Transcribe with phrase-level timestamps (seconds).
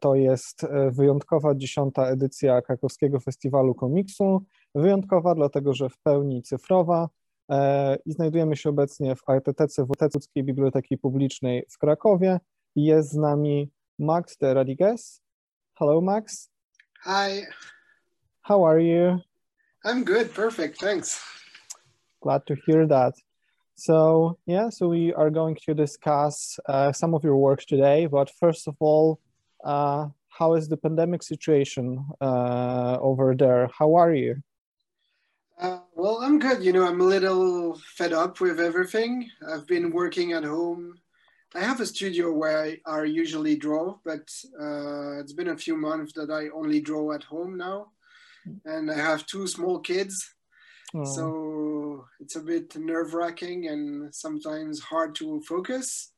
[0.00, 4.42] to jest e, wyjątkowa dziesiąta edycja Krakowskiego Festiwalu Komiksu.
[4.74, 7.08] Wyjątkowa dlatego, że w pełni cyfrowa
[7.50, 12.40] e, i znajdujemy się obecnie w Artetece Łódzkiej Biblioteki Publicznej w Krakowie.
[12.76, 15.22] Jest z nami Max de Rodriguez.
[15.78, 16.50] Hello, Max.
[17.04, 17.46] Hi.
[18.42, 19.18] How are you?
[19.84, 21.22] I'm good, perfect, thanks.
[22.20, 23.14] Glad to hear that.
[23.74, 28.06] So yeah, so we are going to discuss uh, some of your work today.
[28.06, 29.18] But first of all,
[29.64, 33.68] how is the pandemic situation uh, over there?
[33.76, 34.42] How are you?
[35.58, 36.62] Uh, well, I'm good.
[36.62, 39.28] You know, I'm a little fed up with everything.
[39.46, 40.98] I've been working at home.
[41.54, 45.76] I have a studio where I, I usually draw, but uh, it's been a few
[45.76, 47.88] months that I only draw at home now.
[48.64, 50.34] And I have two small kids
[50.94, 51.04] Oh.
[51.04, 56.12] So it's a bit nerve wracking and sometimes hard to focus.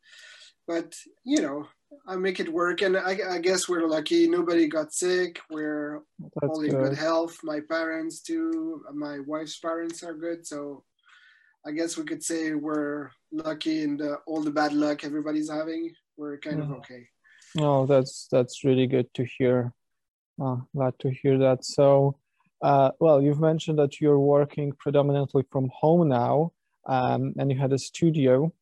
[0.67, 1.69] But, you know,
[2.07, 2.83] I make it work.
[2.83, 4.29] And I, I guess we're lucky.
[4.29, 5.41] Nobody got sick.
[5.51, 6.91] We're That's all in good.
[6.91, 7.39] good health.
[7.43, 8.85] My parents, too.
[8.93, 10.47] My wife's parents are good.
[10.47, 10.85] So
[11.65, 15.95] I guess we could say we're lucky in all the bad luck everybody's having.
[16.17, 17.07] We're kind of okay.
[17.59, 19.73] Oh, that's that's really good to hear.
[20.41, 21.65] Oh, glad to hear that.
[21.65, 22.19] So,
[22.63, 26.53] uh, well, you've mentioned that you're working predominantly from home now,
[26.87, 28.53] um, and you had a studio,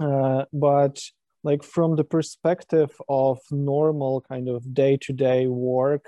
[0.00, 1.02] uh, but
[1.44, 6.06] like from the perspective of normal kind of day-to-day work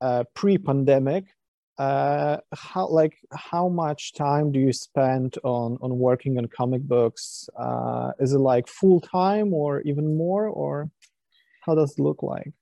[0.00, 1.24] uh, pre-pandemic,
[1.78, 7.48] uh, how like how much time do you spend on on working on comic books?
[7.56, 10.90] Uh, is it like full time or even more, or
[11.64, 12.52] how does it look like?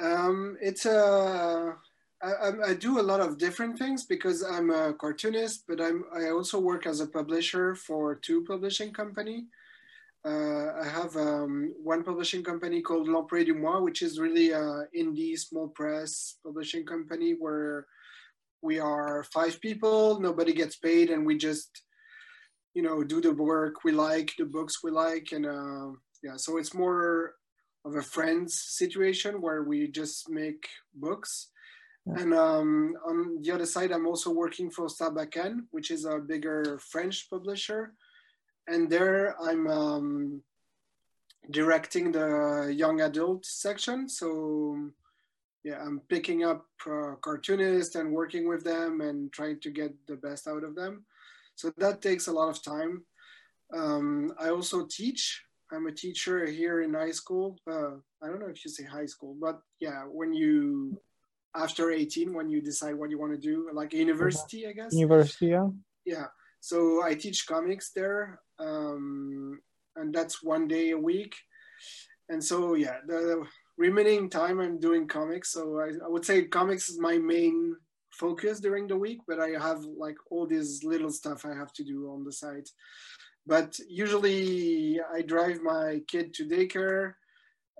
[0.00, 1.74] Um, it's a
[2.22, 6.28] I, I, do a lot of different things because I'm a cartoonist, but I'm I
[6.28, 9.46] also work as a publisher for two publishing company.
[10.24, 14.86] Uh, I have um, one publishing company called L'Employé du Moi, which is really an
[14.96, 17.86] indie small press publishing company where
[18.60, 21.70] we are five people, nobody gets paid, and we just
[22.74, 25.92] you know do the work we like, the books we like, and uh,
[26.22, 27.34] yeah, so it's more
[27.86, 31.48] of a friends situation where we just make books.
[32.06, 36.78] And um, on the other side, I'm also working for Sarbacane, which is a bigger
[36.90, 37.94] French publisher.
[38.70, 40.42] And there I'm um,
[41.50, 44.08] directing the young adult section.
[44.08, 44.90] So
[45.64, 50.16] yeah, I'm picking up uh, cartoonists and working with them and trying to get the
[50.16, 51.04] best out of them.
[51.56, 53.04] So that takes a lot of time.
[53.74, 55.42] Um, I also teach.
[55.72, 57.58] I'm a teacher here in high school.
[57.70, 60.98] Uh, I don't know if you say high school, but yeah, when you
[61.54, 65.46] after 18 when you decide what you want to do like university i guess university
[65.46, 65.66] yeah
[66.04, 66.26] yeah
[66.60, 69.60] so i teach comics there um,
[69.96, 71.34] and that's one day a week.
[72.28, 73.44] And so yeah the
[73.76, 75.52] remaining time i'm doing comics.
[75.52, 77.76] So I, I would say comics is my main
[78.12, 81.84] focus during the week but i have like all these little stuff i have to
[81.84, 82.66] do on the side.
[83.46, 87.14] But usually i drive my kid to daycare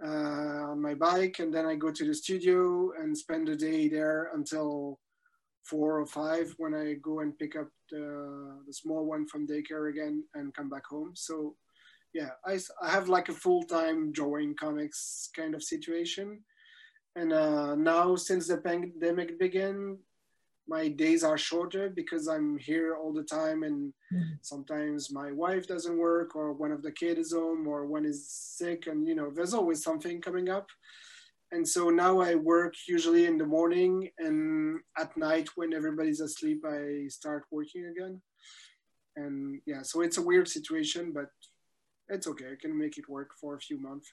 [0.05, 3.89] uh, on my bike, and then I go to the studio and spend the day
[3.89, 4.99] there until
[5.65, 9.91] four or five when I go and pick up the, the small one from daycare
[9.91, 11.13] again and come back home.
[11.15, 11.55] So
[12.13, 16.41] yeah, I, I have like a full-time drawing comics kind of situation.
[17.17, 19.99] And uh, now since the pandemic began,
[20.71, 24.39] my days are shorter because I'm here all the time and mm.
[24.41, 28.31] sometimes my wife doesn't work or one of the kids is home or one is
[28.31, 30.69] sick and you know there's always something coming up
[31.53, 36.63] and so now I work usually in the morning and at night when everybody's asleep
[36.67, 38.21] I start working again.
[39.17, 41.31] And yeah so it's a weird situation but
[42.09, 42.47] it's okay.
[42.53, 44.13] I can make it work for a few months.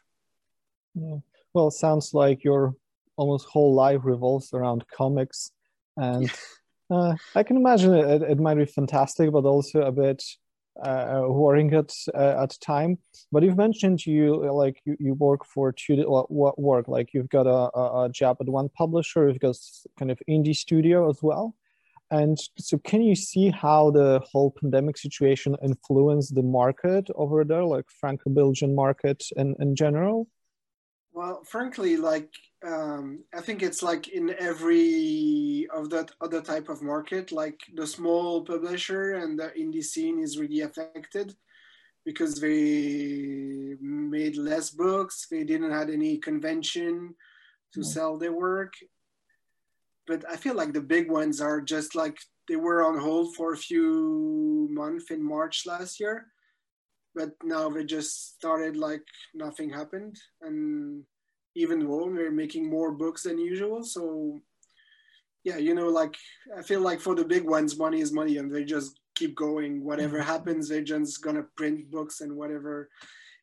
[0.96, 1.18] Yeah.
[1.54, 2.76] Well sounds like your
[3.18, 5.52] almost whole life revolves around comics.
[5.96, 6.32] And
[6.90, 10.24] uh, I can imagine it, it might be fantastic, but also a bit
[10.84, 12.98] worrying at uh, at time.
[13.32, 15.96] But you've mentioned you like you, you work for two
[16.30, 19.58] what work like you've got a, a job at one publisher, you've got
[19.98, 21.56] kind of indie studio as well.
[22.10, 27.66] And so, can you see how the whole pandemic situation influenced the market over there,
[27.66, 30.30] like Franco-Belgian market in, in general?
[31.12, 32.30] Well, frankly, like
[32.66, 37.88] um, I think it's like in every of that other type of market, like the
[37.88, 41.36] small publisher and the indie scene is really affected
[42.06, 47.14] because they made less books, they didn't have any convention
[47.74, 47.90] to mm-hmm.
[47.90, 48.74] sell their work.
[50.08, 53.54] But I feel like the big ones are just like they were on hold for
[53.54, 56.28] a few months in March last year
[57.18, 59.02] but now they just started like
[59.34, 61.04] nothing happened and
[61.58, 63.84] even though they're making more books than usual.
[63.84, 64.40] So
[65.48, 66.14] yeah, you know, like
[66.58, 69.82] I feel like for the big ones, money is money, and they just keep going.
[69.82, 70.28] Whatever mm-hmm.
[70.28, 72.90] happens, they're just gonna print books and whatever.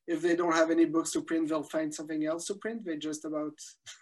[0.06, 2.84] If they don't have any books to print, they'll find something else to print.
[2.84, 3.56] They just about.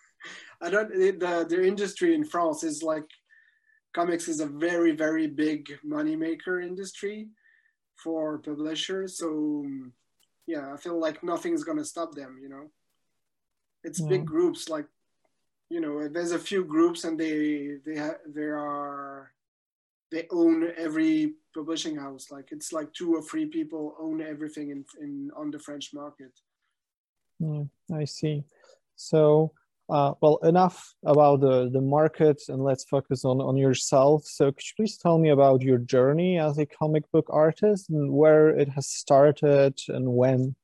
[0.63, 0.91] I don't.
[0.93, 3.09] The their industry in France is like,
[3.95, 7.29] comics is a very very big money maker industry,
[8.03, 9.17] for publishers.
[9.17, 9.65] So
[10.49, 12.37] yeah, I feel like nothing's gonna stop them.
[12.43, 12.71] You know,
[13.85, 14.09] it's yeah.
[14.09, 14.87] big groups like
[15.73, 19.33] you know there's a few groups and they they ha- there are
[20.11, 22.31] they own every publishing house.
[22.31, 26.33] Like it's like two or three people own everything in, in on the french market.
[27.41, 28.45] Mm, i see.
[28.97, 29.53] So
[29.89, 34.25] uh, well enough about the the market and let's focus on on yourself.
[34.27, 38.13] So could you please tell me about your journey as a comic book artist and
[38.13, 40.55] where it has started and when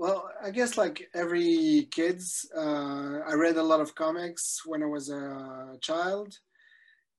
[0.00, 4.86] well, I guess like every kids, uh, I read a lot of comics when I
[4.86, 6.34] was a child,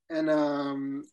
[0.09, 1.03] and um,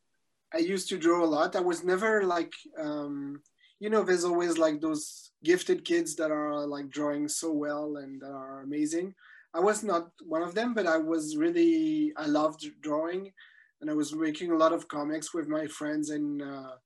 [0.55, 1.57] I used to draw a lot.
[1.57, 3.43] I was never like, um,
[3.81, 8.19] you know, there's always like those gifted kids that are like drawing so well and
[8.23, 9.15] that are amazing.
[9.53, 13.31] I was not one of them, but I was really I loved drawing,
[13.83, 16.77] and I was making a lot of comics with my friends in uh,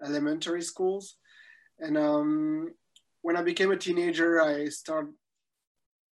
[0.00, 1.16] elementary schools,
[1.80, 2.68] and um,
[3.22, 5.12] when I became a teenager, I started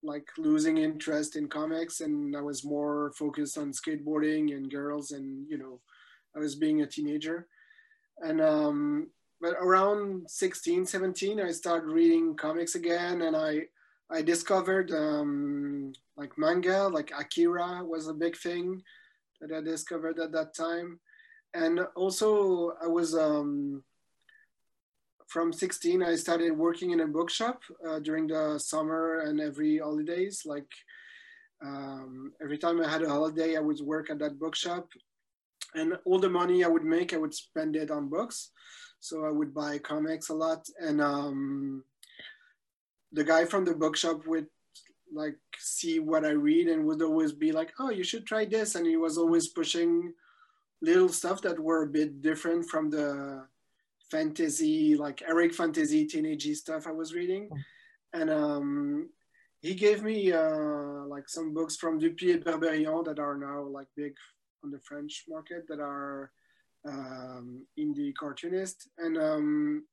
[0.03, 5.49] like losing interest in comics and I was more focused on skateboarding and girls and
[5.49, 5.81] you know
[6.37, 7.49] I was being a teenager.
[8.21, 9.11] And um,
[9.41, 13.63] but around 16 17 I started reading comics again and I
[14.11, 18.83] I discovered um, like manga like Akira was a big thing
[19.41, 21.01] that I discovered at that time.
[21.55, 23.83] And also I was um,
[25.29, 30.43] from 16, I started working in a bookshop uh, during the summer and every holidays.
[30.45, 30.71] Like
[31.65, 34.89] um, every time I had a holiday, I would work at that bookshop.
[35.75, 38.51] And all the money I would make, I would spend it on books.
[39.01, 40.65] So I would buy comics a lot.
[40.79, 41.85] And um,
[43.13, 44.47] the guy from the bookshop would
[45.13, 48.75] like see what I read and would always be like, oh, you should try this.
[48.75, 50.13] And he was always pushing
[50.81, 53.47] little stuff that were a bit different from the
[54.11, 57.49] fantasy, like heroic fantasy, teenagey stuff I was reading.
[57.49, 58.21] Hmm.
[58.21, 59.09] And um,
[59.61, 63.89] he gave me uh, like some books from Dupuy et Berberian that are now like
[63.97, 64.15] big
[64.63, 66.31] on the French market that are
[66.87, 68.89] um, indie cartoonist.
[68.99, 69.85] And um,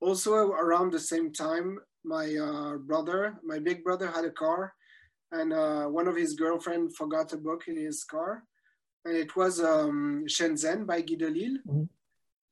[0.00, 4.72] also around the same time, my uh, brother, my big brother had a car
[5.32, 8.44] and uh, one of his girlfriend forgot a book in his car.
[9.04, 11.58] And it was um, Shenzhen by Guy Delisle.
[11.68, 11.84] Mm-hmm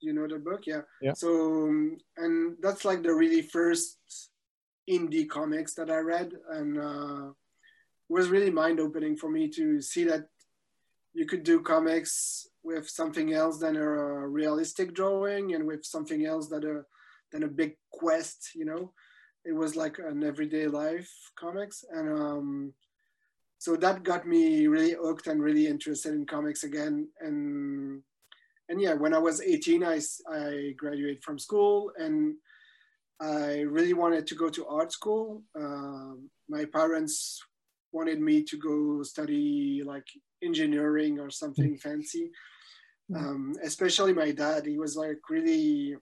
[0.00, 0.82] you know the book yeah.
[1.00, 1.14] Yeah.
[1.14, 3.98] So um, and that's like the really first
[4.88, 7.32] indie comics that i read and uh,
[8.08, 10.26] was really mind-opening for me to see that
[11.12, 16.48] you could do comics with something else than a realistic drawing and with something else
[16.48, 16.82] that a
[17.32, 18.92] than a big quest you know?
[19.44, 22.72] It was like an everyday life comics and um,
[23.58, 28.02] so that got me really hooked and really interested in comics again and
[28.68, 32.34] and yeah, when I was 18, I, I graduated from school and
[33.20, 35.42] I really wanted to go to art school.
[35.54, 37.40] Um, my parents
[37.92, 40.06] wanted me to go study like
[40.42, 41.80] engineering or something mm.
[41.80, 42.30] fancy.
[43.10, 43.16] Mm.
[43.16, 45.96] Um, especially my dad, he was like really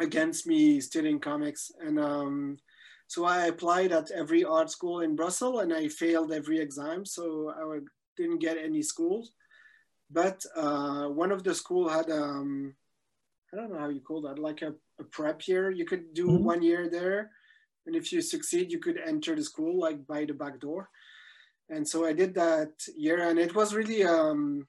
[0.00, 1.70] against me studying comics.
[1.80, 2.56] And um,
[3.06, 7.06] so I applied at every art school in Brussels and I failed every exam.
[7.06, 7.78] So I
[8.16, 9.32] didn't get any schools.
[10.14, 12.74] But uh, one of the school had, um,
[13.52, 15.72] I don't know how you call that, like a, a prep year.
[15.72, 16.44] You could do mm-hmm.
[16.44, 17.32] one year there.
[17.86, 20.88] And if you succeed, you could enter the school like by the back door.
[21.68, 24.68] And so I did that year and it was really, um,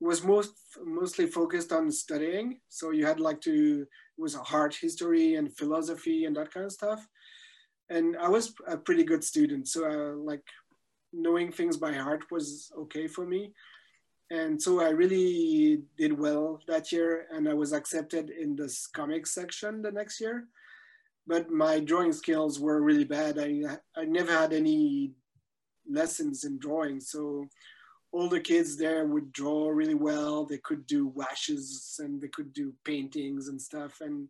[0.00, 2.60] was most mostly focused on studying.
[2.68, 6.72] So you had like to, it was art history and philosophy and that kind of
[6.72, 7.04] stuff.
[7.88, 9.66] And I was a pretty good student.
[9.66, 10.44] So uh, like
[11.12, 13.52] knowing things by heart was okay for me
[14.30, 19.34] and so I really did well that year, and I was accepted in this comics
[19.34, 20.46] section the next year.
[21.26, 23.38] But my drawing skills were really bad.
[23.38, 23.62] I
[23.96, 25.12] I never had any
[25.88, 27.46] lessons in drawing, so
[28.12, 30.44] all the kids there would draw really well.
[30.44, 34.28] They could do washes and they could do paintings and stuff, and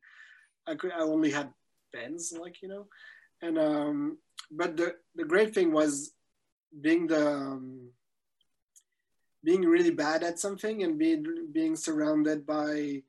[0.67, 1.53] I could I only had
[1.95, 2.87] pens, like you know,
[3.43, 4.19] and um,
[4.51, 6.13] but the the great thing was
[6.81, 7.91] being the um,
[9.45, 13.03] being really bad at something and being being surrounded by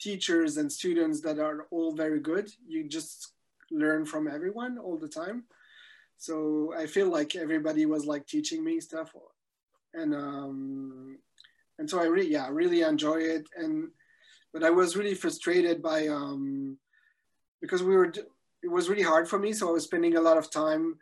[0.00, 3.32] teachers and students that are all very good you just
[3.70, 5.44] learn from everyone all the time
[6.18, 9.14] So I feel like everybody was like teaching me stuff,
[9.94, 11.18] and um,
[11.78, 13.48] and so I really yeah really enjoy it.
[13.56, 13.90] And
[14.52, 16.78] but I was really frustrated by um,
[17.60, 18.12] because we were
[18.62, 19.52] it was really hard for me.
[19.52, 20.98] So I was spending a lot of time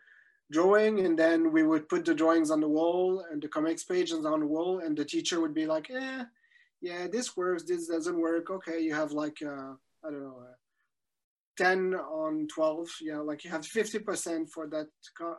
[0.50, 4.24] drawing and then we would put the drawings on the wall and the comics pages
[4.24, 6.24] on the wall and the teacher would be like eh
[6.80, 8.50] yeah this works this doesn't work.
[8.50, 9.72] Okay you have like uh,
[10.04, 10.54] i don't know uh,
[11.58, 14.86] 10 on 12 yeah like you have 50% for that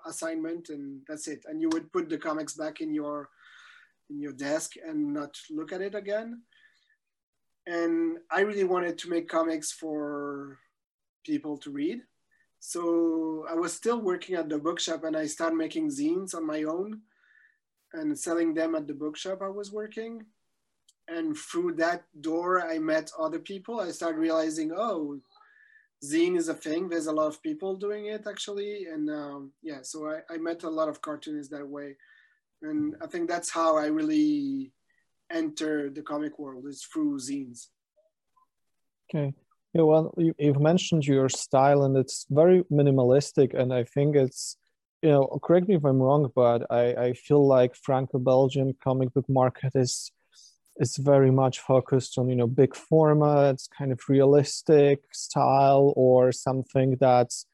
[0.06, 1.46] assignment and that's it.
[1.46, 3.30] And you would put the comics back in your
[4.10, 6.42] in your desk and not look at it again.
[7.66, 10.60] And i really wanted to make comics for
[11.26, 12.02] people to read
[12.60, 16.64] so I was still working at the bookshop and I started making zines on my
[16.64, 17.02] own
[17.94, 20.26] and selling them at the bookshop I was working.
[21.08, 23.80] And through that door, I met other people.
[23.80, 25.20] I started realizing, oh,
[26.06, 26.88] zine is a thing.
[26.88, 28.86] There's a lot of people doing it actually.
[28.86, 31.96] And um, yeah, so I, I met a lot of cartoonists that way.
[32.62, 34.74] And I think that's how I really
[35.32, 37.68] entered the comic world is through zines.
[39.10, 39.34] Okay.
[39.74, 44.58] Yeah, well, you, have mentioned your style, and it's very minimalistic, and I think it's,
[45.04, 49.30] you know, correct me if I'm wrong, but I, I feel like Franco-Belgian comic book
[49.30, 50.12] market is
[50.78, 56.98] is very much focused on you know big formats, kind of realistic style, or something
[57.00, 57.46] that's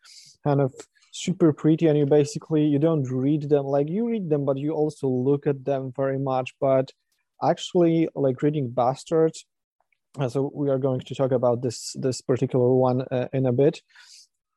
[0.43, 0.73] kind of
[1.11, 4.71] super pretty, and you basically you don't read them like you read them, but you
[4.71, 6.53] also look at them very much.
[6.61, 6.91] But
[7.43, 9.54] actually, like reading Bastard uh,
[10.29, 13.81] so we are going to talk about this this particular one uh, in a bit.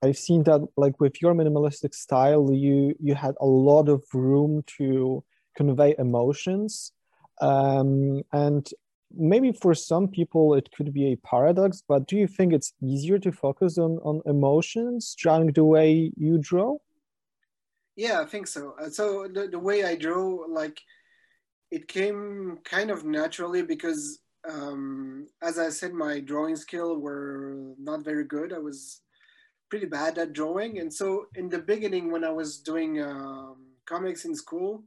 [0.03, 4.63] I've seen that like with your minimalistic style you you had a lot of room
[4.79, 5.25] to
[5.57, 6.93] convey emotions.
[7.41, 8.69] Um, and
[9.17, 13.19] maybe for some people it could be a paradox but do you think it's easier
[13.19, 16.77] to focus on on emotions drawing the way you draw?
[17.97, 18.75] Yeah i think so.
[18.81, 20.79] Uh, so the, the way i draw like
[21.71, 28.05] it came kind of naturally because um, as I said, my drawing skill were not
[28.05, 28.53] very good.
[28.53, 29.03] I was
[29.71, 30.79] pretty bad at drawing.
[30.79, 34.85] And so in the beginning, when I was doing um, comics in school,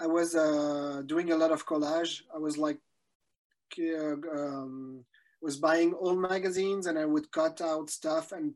[0.00, 2.22] I was uh, doing a lot of collage.
[2.34, 2.78] I was like,
[3.78, 5.04] uh, um,
[5.42, 8.54] was buying old magazines and I would cut out stuff and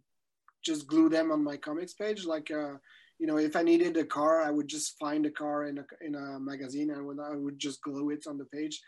[0.65, 2.25] just glue them on my comics page.
[2.25, 2.75] Like, uh,
[3.19, 5.85] you know, if I needed a car, I would just find a car in a,
[6.01, 8.81] in a magazine and I would just glue it on the page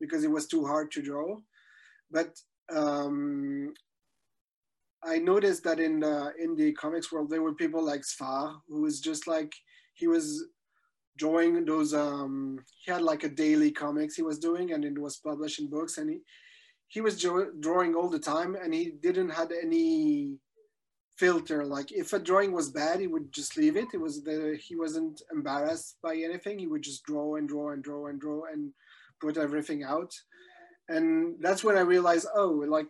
[0.00, 1.36] because it was too hard to draw.
[2.10, 2.36] But
[2.74, 3.72] um,
[5.04, 8.82] I noticed that in the, in the comics world, there were people like Sfar, who
[8.82, 9.52] was just like,
[9.94, 10.44] he was
[11.16, 15.16] drawing those, um, he had like a daily comics he was doing and it was
[15.16, 16.18] published in books and he,
[16.88, 17.20] he was
[17.60, 20.38] drawing all the time and he didn't had any
[21.16, 21.64] filter.
[21.64, 23.88] Like if a drawing was bad, he would just leave it.
[23.92, 26.58] It was the, he wasn't embarrassed by anything.
[26.58, 28.72] He would just draw and draw and draw and draw and
[29.20, 30.12] put everything out.
[30.88, 32.88] And that's when I realized, oh, like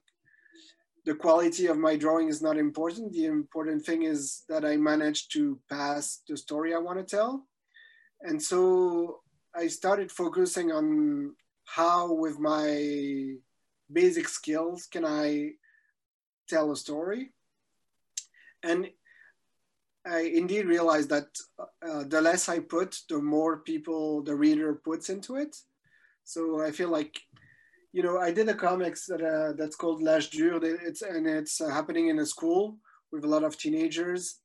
[1.05, 3.13] the quality of my drawing is not important.
[3.13, 7.47] The important thing is that I managed to pass the story I want to tell.
[8.21, 9.21] And so
[9.55, 13.35] I started focusing on how, with my
[13.93, 15.53] basic skills, can I
[16.49, 17.33] tell a story.
[18.63, 18.91] And
[20.07, 25.11] I indeed realized that uh, the less I put, the more people the reader puts
[25.11, 25.57] into it.
[26.29, 27.19] So I feel like,
[27.95, 30.61] you know, I did a comics that uh, that's called L'Âge Dur.
[30.63, 32.77] It's and it's uh, happening in a school
[33.11, 34.41] with a lot of teenagers,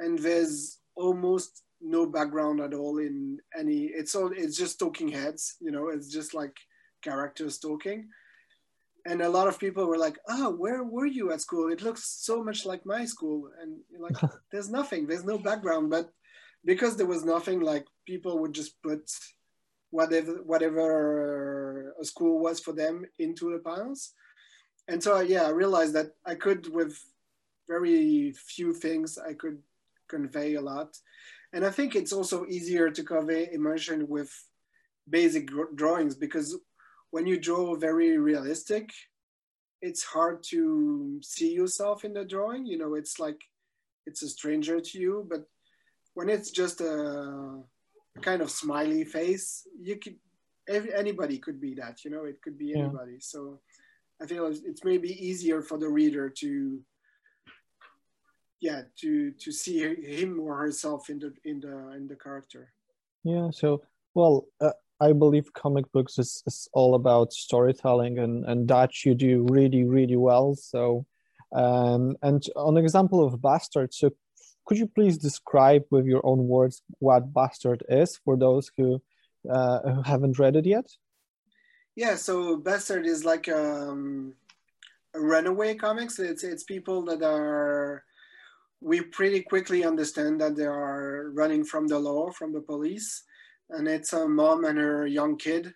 [0.00, 3.82] and there's almost no background at all in any.
[4.00, 5.54] It's all it's just talking heads.
[5.60, 6.56] You know, it's just like
[7.00, 8.08] characters talking.
[9.06, 11.70] And a lot of people were like, "Oh, where were you at school?
[11.70, 14.18] It looks so much like my school." And like,
[14.50, 15.06] there's nothing.
[15.06, 16.10] There's no background, but
[16.64, 19.08] because there was nothing, like people would just put
[19.90, 24.12] whatever whatever a school was for them into the panels.
[24.88, 26.98] And so yeah, I realized that I could with
[27.68, 29.58] very few things I could
[30.08, 30.96] convey a lot.
[31.52, 34.32] And I think it's also easier to convey emotion with
[35.08, 36.56] basic drawings because
[37.10, 38.90] when you draw very realistic,
[39.82, 42.66] it's hard to see yourself in the drawing.
[42.66, 43.40] You know, it's like
[44.06, 45.44] it's a stranger to you, but
[46.14, 47.62] when it's just a
[48.22, 50.16] kind of smiley face you could
[50.68, 53.12] every, anybody could be that you know it could be anybody.
[53.12, 53.18] Yeah.
[53.20, 53.60] so
[54.20, 56.80] i feel it's, maybe easier for the reader to
[58.60, 62.72] yeah to to see him or herself in the in the in the character.
[63.24, 63.82] Yeah so
[64.14, 69.14] well uh, i believe comic books is, is all about storytelling and and that you
[69.14, 70.54] do really really well.
[70.54, 71.06] So
[71.52, 74.10] um and on example of bastard so
[74.70, 79.02] could you please describe with your own words what Bastard is for those who,
[79.50, 80.86] uh, who haven't read it yet?
[81.96, 84.34] Yeah, so Bastard is like um,
[85.12, 86.20] a runaway comics.
[86.20, 88.04] It's it's people that are
[88.80, 93.24] we pretty quickly understand that they are running from the law, from the police,
[93.70, 95.74] and it's a mom and her young kid,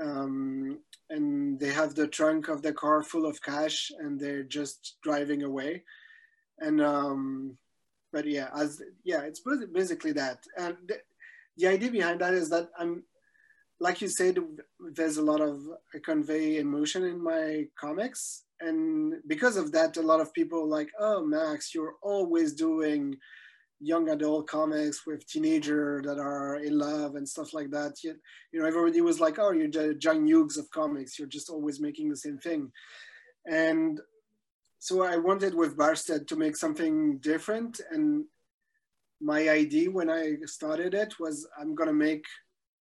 [0.00, 0.78] um,
[1.10, 5.42] and they have the trunk of the car full of cash, and they're just driving
[5.42, 5.82] away,
[6.60, 7.58] and um,
[8.14, 9.42] but yeah, as yeah, it's
[9.72, 10.96] basically that, and the,
[11.58, 13.02] the idea behind that is that I'm
[13.80, 14.38] like you said,
[14.94, 15.58] there's a lot of
[15.92, 20.90] I convey emotion in my comics, and because of that, a lot of people like,
[21.00, 23.16] oh, Max, you're always doing
[23.80, 27.94] young adult comics with teenager that are in love and stuff like that.
[28.04, 28.14] You,
[28.52, 31.18] you know, everybody was like, oh, you're the John Hughes of comics.
[31.18, 32.70] You're just always making the same thing,
[33.50, 34.00] and
[34.84, 38.26] so I wanted with Bastard to make something different and
[39.18, 42.26] my idea when I started it was I'm gonna make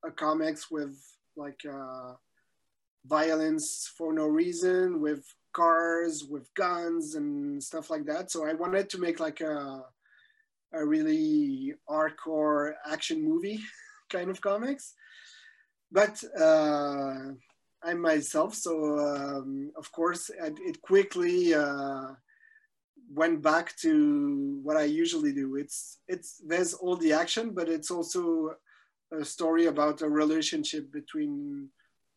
[0.06, 0.94] a comics with
[1.38, 2.16] like uh,
[3.06, 8.32] violence for no reason, with cars, with guns and stuff like that.
[8.32, 9.86] So I wanted to make like a
[10.74, 13.62] a really hardcore action movie
[14.12, 14.94] kind of comics.
[15.90, 17.32] But uh,
[17.86, 22.08] I'm myself, so um, of course it, quickly uh,
[23.14, 25.56] went back to what I usually do.
[25.56, 28.56] It's it's there's all the action, but it's also
[29.12, 31.70] a story about a relationship between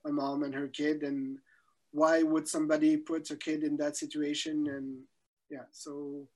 [0.06, 1.38] a mom and her kid and
[1.92, 4.66] why would somebody put a kid in that situation?
[4.68, 5.02] And
[5.50, 6.26] yeah so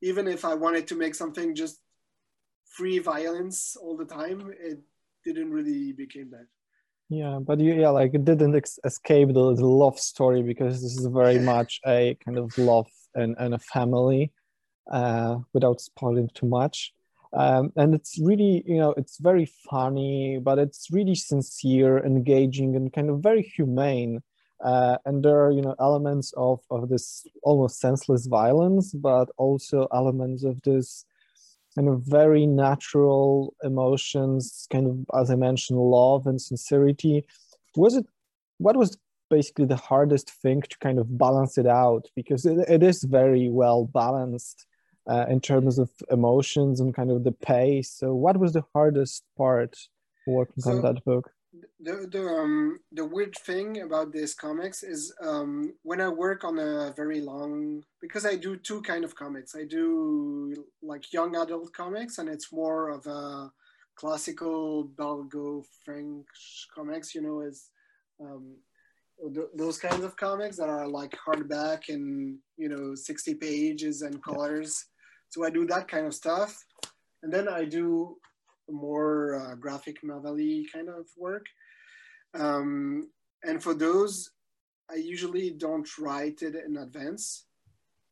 [0.00, 1.80] even if i wanted to make something just
[2.64, 4.78] free violence all the time it
[5.24, 6.46] didn't really become that
[7.12, 10.96] yeah but you yeah like it didn't ex- escape the, the love story because this
[10.96, 14.32] is very much a kind of love and, and a family
[14.90, 16.92] uh, without spoiling too much.
[17.34, 22.92] Um, and it's really you know it's very funny but it's really sincere engaging and
[22.92, 24.20] kind of very humane.
[24.62, 29.88] Uh, and there are you know elements of of this almost senseless violence but also
[29.92, 31.04] elements of this
[31.74, 37.24] kind of very natural emotions kind of as i mentioned love and sincerity
[37.76, 38.06] was it
[38.58, 38.96] what was
[39.30, 43.48] basically the hardest thing to kind of balance it out because it, it is very
[43.48, 44.66] well balanced
[45.10, 47.90] uh, in terms of emotions and kind of the pace.
[47.90, 49.76] So, what was the hardest part
[50.26, 51.30] working so on that book?
[51.80, 56.58] The the um, the weird thing about this comics is um, when I work on
[56.58, 59.54] a very long because I do two kind of comics.
[59.54, 63.50] I do like young adult comics, and it's more of a
[63.96, 67.14] classical Belgo French comics.
[67.14, 67.70] You know, is
[68.18, 68.56] um,
[69.54, 74.86] those kinds of comics that are like hardback and you know 60 pages and colors
[75.32, 76.62] so I do that kind of stuff.
[77.22, 78.16] And then I do
[78.70, 80.36] more uh, graphic novel
[80.72, 81.46] kind of work.
[82.34, 83.10] Um,
[83.44, 84.30] and for those,
[84.90, 87.46] I usually don't write it in advance.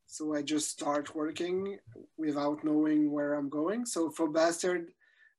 [0.07, 1.79] So I just start working
[2.19, 3.87] without knowing where I'm going.
[3.87, 4.91] So for Bastard,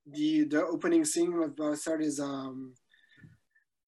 [0.09, 2.73] the, the opening scene of Bastard is um,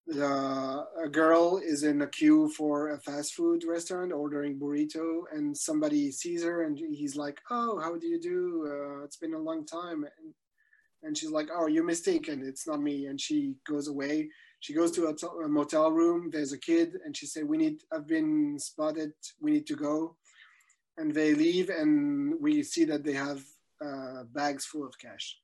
[0.07, 5.57] the, a girl is in a queue for a fast food restaurant ordering burrito and
[5.57, 9.39] somebody sees her and he's like oh how do you do uh, it's been a
[9.39, 10.33] long time and,
[11.03, 12.43] and she's like oh you're mistaken.
[12.45, 13.07] It's not me.
[13.07, 14.29] And she goes away.
[14.59, 16.29] She goes to a, a motel room.
[16.31, 19.11] There's a kid and she said we need i've been spotted.
[19.41, 20.15] We need to go.
[20.97, 23.41] And they leave and we see that they have
[23.83, 25.37] uh, bags full of cash.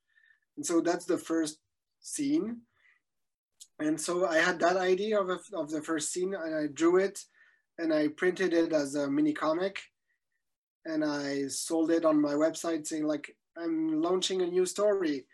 [0.56, 1.58] And so that's the first
[2.00, 2.62] scene.
[3.78, 6.96] And so I had that idea of, a, of the first scene and I drew
[6.96, 7.18] it
[7.78, 9.80] and I printed it as a mini comic.
[10.84, 15.26] And I sold it on my website saying like, I'm launching a new story.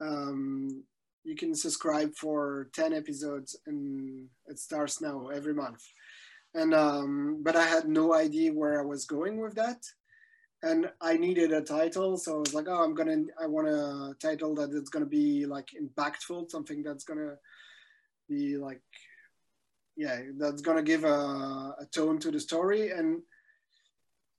[0.00, 0.84] Um,
[1.24, 5.82] you can subscribe for 10 episodes and it starts now every month.
[6.54, 9.84] And, um, but I had no idea where I was going with that.
[10.62, 12.16] And I needed a title.
[12.16, 15.46] So I was like, oh, I'm to, I want a title that it's to be
[15.46, 17.36] like impactful, something that's to
[18.28, 18.80] be like
[19.98, 23.20] yeah that's gonna give a, a tone to the story and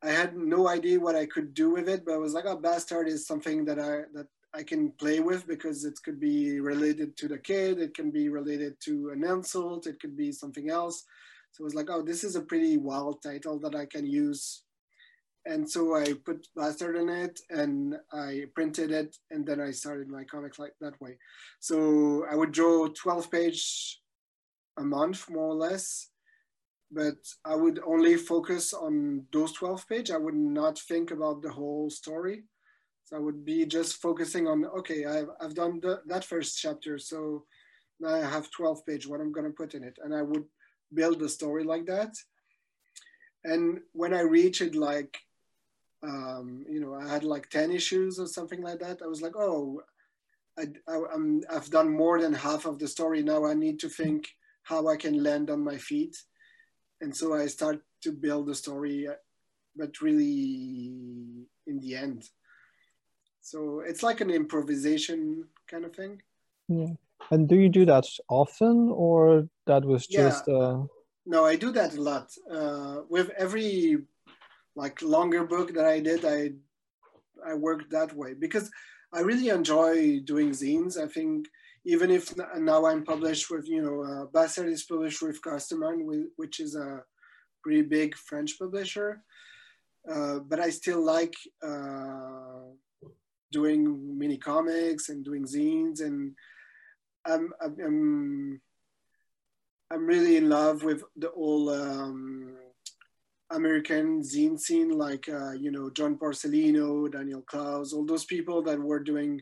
[0.01, 2.55] i had no idea what i could do with it but i was like oh
[2.55, 7.15] bastard is something that i that i can play with because it could be related
[7.17, 11.05] to the kid it can be related to an insult it could be something else
[11.51, 14.63] so it was like oh this is a pretty wild title that i can use
[15.45, 20.07] and so I put bastard in it and I printed it and then I started
[20.07, 21.17] my comics like that way.
[21.59, 23.99] So I would draw 12 page
[24.77, 26.09] a month more or less,
[26.91, 30.11] but I would only focus on those 12 page.
[30.11, 32.43] I would not think about the whole story.
[33.09, 36.99] So I would be just focusing on, okay, I've, I've done the, that first chapter.
[36.99, 37.43] So
[37.99, 39.97] now I have 12 page, what I'm gonna put in it.
[40.03, 40.43] And I would
[40.93, 42.13] build the story like that.
[43.43, 45.17] And when I reach it, like,
[46.03, 49.01] um, you know, I had like 10 issues or something like that.
[49.03, 49.81] I was like, oh,
[50.59, 53.23] I, I, I'm, I've done more than half of the story.
[53.23, 54.27] Now I need to think
[54.61, 56.15] how I can land on my feet.
[57.01, 59.07] And so I start to build the story,
[59.75, 60.91] but really
[61.65, 62.29] in the end.
[63.41, 66.21] So it's like an improvisation kind of thing.
[66.67, 66.93] Yeah.
[67.31, 70.55] And do you do that often or that was just yeah.
[70.55, 70.83] uh...
[71.25, 73.97] no i do that a lot uh, with every
[74.75, 76.39] like longer book that i did i
[77.49, 78.71] i worked that way because
[79.13, 81.47] i really enjoy doing zines i think
[81.85, 82.23] even if
[82.57, 84.43] now i'm published with you know uh,
[84.75, 85.97] is published with Casterman,
[86.35, 87.03] which is a
[87.63, 89.21] pretty big french publisher
[90.11, 91.35] uh, but i still like
[91.69, 92.63] uh,
[93.51, 96.35] doing mini comics and doing zines and
[97.25, 98.61] I'm, I'm,
[99.91, 102.55] I'm really in love with the whole um,
[103.51, 108.79] American zine scene, like, uh, you know, John Porcellino, Daniel Clowes, all those people that
[108.79, 109.41] were doing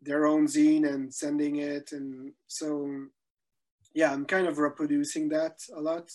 [0.00, 1.92] their own zine and sending it.
[1.92, 2.90] And so,
[3.94, 6.10] yeah, I'm kind of reproducing that a lot.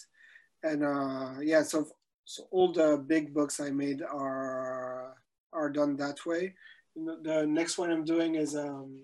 [0.64, 1.88] And uh, yeah, so,
[2.26, 4.93] so all the big books I made are,
[5.54, 6.54] are done that way.
[6.96, 9.02] The next one I'm doing is um,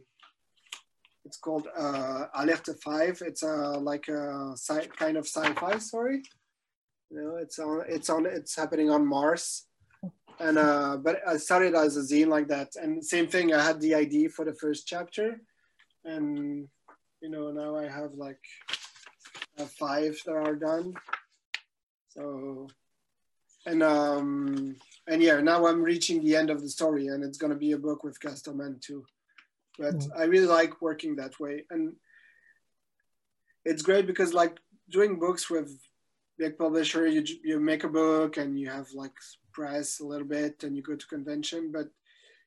[1.25, 3.21] it's called uh, Alerte 5.
[3.25, 6.23] It's uh, like a sci kind of sci-fi story.
[7.11, 9.65] You know, it's on, it's on, it's happening on Mars.
[10.39, 12.69] And, uh, but I started as a zine like that.
[12.81, 15.41] And same thing, I had the idea for the first chapter.
[16.05, 16.67] And,
[17.21, 18.39] you know, now I have like
[19.77, 20.93] five that are done.
[22.09, 22.67] So,
[23.65, 24.77] and, um,
[25.09, 27.73] and yeah, now I'm reaching the end of the story and it's going to be
[27.73, 29.03] a book with Casterman too
[29.79, 30.09] but mm.
[30.15, 31.65] I really like working that way.
[31.71, 31.95] And
[33.65, 35.71] it's great because like doing books with
[36.37, 39.13] big publisher, you, you make a book and you have like
[39.53, 41.71] press a little bit and you go to convention.
[41.71, 41.87] But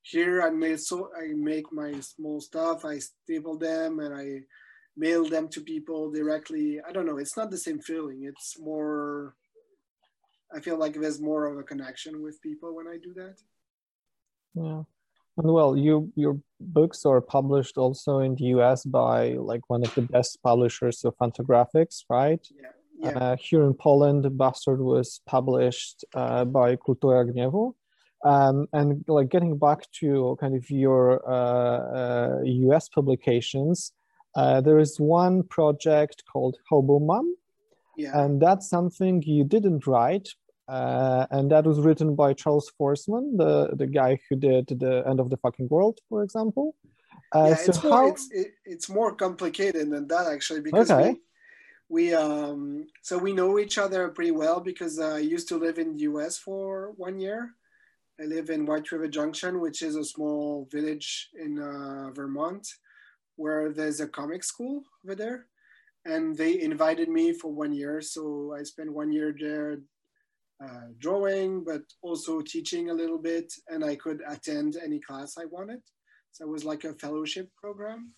[0.02, 4.40] here I made so I make my small stuff, I staple them and I
[4.96, 6.80] mail them to people directly.
[6.86, 8.24] I don't know, it's not the same feeling.
[8.24, 9.34] It's more,
[10.54, 13.36] I feel like there's more of a connection with people when I do that.
[14.54, 14.82] Yeah.
[15.38, 19.94] And well, you your books are published also in the US by like one of
[19.94, 22.46] the best publishers of Fantagraphics, right?
[22.54, 22.68] Yeah.
[22.98, 23.18] yeah.
[23.18, 27.74] Uh, here in Poland, Bastard was published uh, by Kultura Gniewu.
[28.24, 33.92] Um, and like getting back to kind of your uh, US uh, publications,
[34.36, 37.34] uh, there is one project called Hobo Mom.
[37.96, 38.18] Yeah.
[38.22, 40.28] And that's something you didn't write,
[40.68, 45.20] uh, and that was written by Charles Forsman, the, the guy who did the End
[45.20, 46.76] of the Fucking World, for example.
[47.34, 51.16] Uh, yeah, so it's, more, it's, it, it's more complicated than that actually because okay.
[51.88, 55.78] we, we um, so we know each other pretty well because I used to live
[55.78, 57.54] in the US for one year.
[58.20, 62.68] I live in White River Junction, which is a small village in uh, Vermont,
[63.36, 65.46] where there's a comic school over there,
[66.04, 68.02] and they invited me for one year.
[68.02, 69.78] So I spent one year there
[70.62, 75.46] uh, drawing, but also teaching a little bit, and I could attend any class I
[75.46, 75.80] wanted.
[76.30, 78.12] So it was like a fellowship program.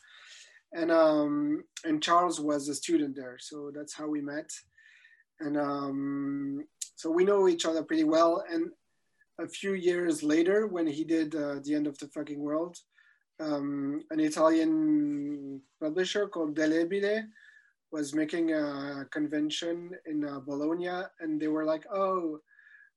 [0.72, 4.50] And, um, and Charles was a student there, so that's how we met.
[5.40, 6.64] And um,
[6.96, 8.44] so we know each other pretty well.
[8.50, 8.70] And
[9.40, 12.76] a few years later, when he did uh, The End of the Fucking World,
[13.40, 17.24] um, an Italian publisher called Delebile
[17.94, 22.40] was making a convention in uh, Bologna, and they were like, "Oh,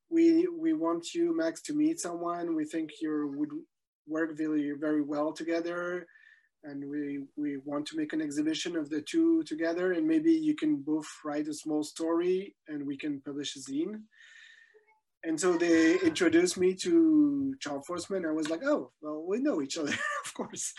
[0.10, 2.56] we we want you, Max, to meet someone.
[2.56, 3.54] We think you would
[4.08, 6.08] work very very well together,
[6.64, 7.04] and we
[7.44, 11.10] we want to make an exhibition of the two together, and maybe you can both
[11.24, 13.96] write a small story, and we can publish a zine."
[15.28, 18.28] And so they introduced me to Charles Forsman.
[18.28, 20.74] I was like, "Oh, well, we know each other, of course,"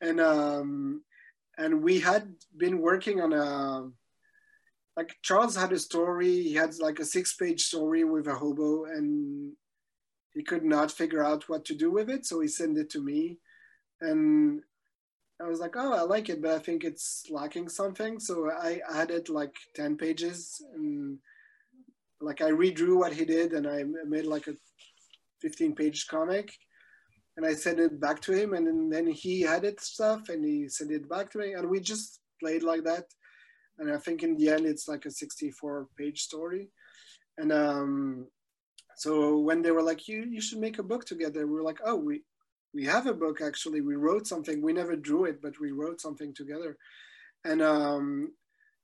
[0.00, 1.02] and um,
[1.58, 3.90] and we had been working on a
[4.96, 6.42] like Charles had a story.
[6.42, 9.52] He had like a six-page story with a hobo, and
[10.34, 12.26] he could not figure out what to do with it.
[12.26, 13.38] So he sent it to me,
[14.00, 14.62] and
[15.42, 18.80] I was like, "Oh, I like it, but I think it's lacking something." So I
[18.92, 21.18] added like ten pages, and
[22.20, 24.56] like I redrew what he did, and I made like a
[25.40, 26.56] fifteen-page comic
[27.36, 30.92] and I sent it back to him, and then, he added stuff, and he sent
[30.92, 33.06] it back to me, and we just played like that.
[33.78, 36.68] And I think in the end, it's like a 64-page story.
[37.38, 38.28] And um,
[38.96, 41.80] so when they were like, "You you should make a book together," we were like,
[41.84, 42.22] "Oh, we
[42.74, 43.80] we have a book actually.
[43.80, 44.60] We wrote something.
[44.60, 46.76] We never drew it, but we wrote something together.
[47.44, 48.32] And um,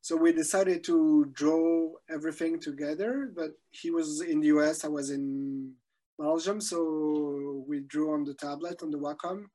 [0.00, 3.30] so we decided to draw everything together.
[3.34, 5.72] But he was in the US, I was in
[6.20, 6.60] Belgium.
[6.60, 9.46] So we drew on the tablet, on the Wacom.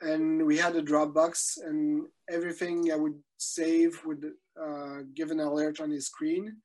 [0.00, 4.24] And we had a Dropbox, and everything I would save would
[4.60, 6.56] uh, give an alert on his screen.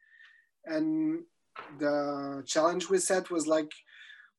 [0.65, 1.23] And
[1.79, 3.71] the challenge we set was like,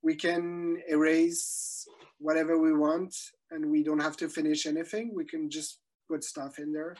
[0.03, 1.87] we can erase
[2.19, 3.15] whatever we want
[3.51, 5.13] and we don't have to finish anything.
[5.15, 5.79] We can just
[6.11, 6.95] put stuff in there.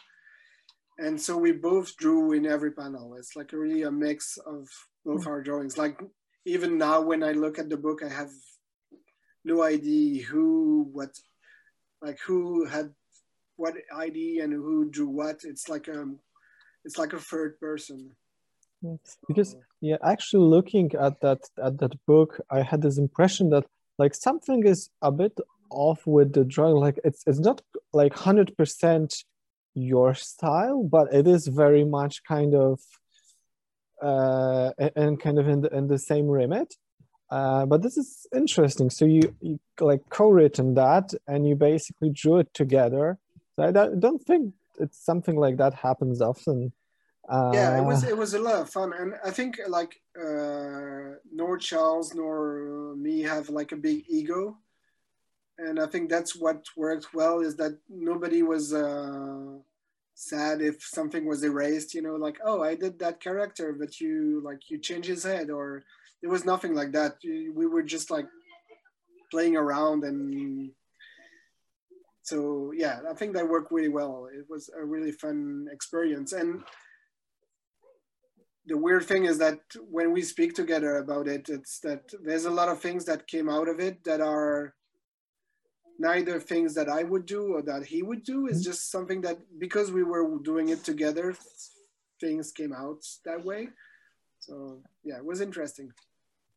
[0.99, 3.15] And so we both drew in every panel.
[3.19, 4.69] It's like really a mix of
[5.05, 5.77] both our drawings.
[5.77, 6.01] Like
[6.45, 8.31] even now when I look at the book, I have
[9.45, 11.11] no idea who, what,
[12.03, 12.93] like who had
[13.57, 15.45] what ID and who drew what.
[15.45, 16.19] It's like a, um,
[16.85, 18.11] it's like a third person.
[19.29, 23.65] Because yeah, actually looking at that at that book, I had this impression that
[23.99, 25.39] like something is a bit
[25.71, 26.77] off with the drawing.
[26.77, 27.63] Like it's it's not
[27.95, 29.25] like hundred percent
[29.75, 32.81] your style, but it is very much kind of
[34.03, 36.75] uh, and kind of in the in the same remit.
[37.31, 38.91] Uh, but this is interesting.
[38.91, 43.19] So you, you like co-written that, and you basically drew it together.
[43.57, 46.73] So I don't think it's something like that happens often.
[47.29, 51.17] Uh, yeah, it was it was a lot of fun, and I think like uh,
[51.33, 54.59] nor Charles nor me have like a big ego,
[55.59, 59.57] and I think that's what worked well is that nobody was uh,
[60.15, 61.95] sad if something was erased.
[61.95, 65.51] You know, like oh, I did that character, but you like you change his head,
[65.51, 65.85] or
[66.23, 67.17] there was nothing like that.
[67.23, 68.27] We were just like
[69.31, 70.71] playing around and
[72.23, 76.63] so yeah i think that worked really well it was a really fun experience and
[78.67, 79.59] the weird thing is that
[79.91, 83.49] when we speak together about it, it's that there's a lot of things that came
[83.49, 84.75] out of it that are
[85.99, 88.47] neither things that I would do or that he would do.
[88.47, 88.71] It's mm-hmm.
[88.71, 91.37] just something that because we were doing it together,
[92.21, 93.69] things came out that way.
[94.41, 95.91] So yeah, it was interesting.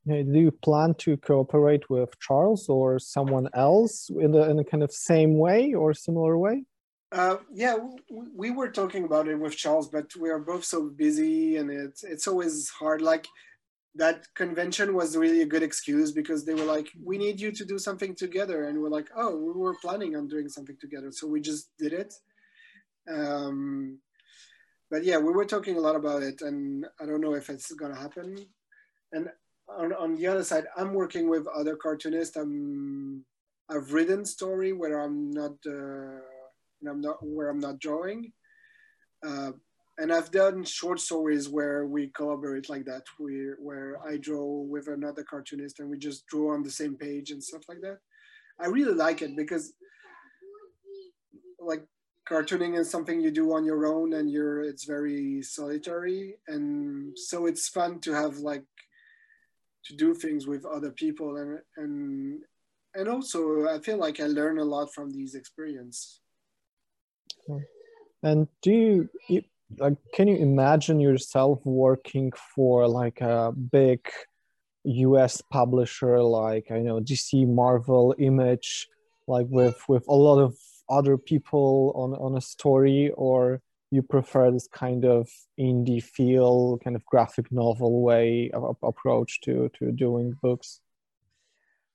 [0.05, 4.83] do you plan to cooperate with Charles or someone else in the in a kind
[4.83, 6.65] of same way or similar way?
[7.11, 7.77] Uh, yeah,
[8.35, 12.03] we were talking about it with Charles, but we are both so busy, and it's
[12.03, 13.01] it's always hard.
[13.01, 13.27] Like
[13.97, 17.65] that convention was really a good excuse because they were like, "We need you to
[17.65, 21.27] do something together," and we're like, "Oh, we were planning on doing something together," so
[21.27, 22.13] we just did it.
[23.09, 23.99] Um,
[24.91, 27.71] but yeah, we were talking a lot about it, and I don't know if it's
[27.73, 28.37] gonna happen.
[29.11, 29.29] And
[29.67, 32.37] on, on the other side, I'm working with other cartoonists.
[32.37, 33.25] I'm
[33.69, 35.55] I've written story where I'm not.
[35.65, 36.21] Uh,
[36.87, 38.31] I'm not where I'm not drawing.
[39.25, 39.53] Uh,
[39.99, 44.87] and I've done short stories where we collaborate like that, we, where I draw with
[44.87, 47.97] another cartoonist and we just draw on the same page and stuff like that.
[48.59, 49.73] I really like it because
[51.59, 51.83] like
[52.29, 57.45] cartooning is something you do on your own and you're it's very solitary and so
[57.45, 58.63] it's fun to have like
[59.85, 62.41] to do things with other people and and
[62.95, 66.21] and also I feel like I learn a lot from these experience.
[68.23, 69.43] And do you, you
[69.77, 73.99] like can you imagine yourself working for like a big
[74.87, 78.87] US publisher like I know DC, Marvel, Image,
[79.27, 80.55] like with with a lot of
[80.89, 86.95] other people on on a story, or you prefer this kind of indie feel, kind
[86.95, 90.79] of graphic novel way of, approach to to doing books?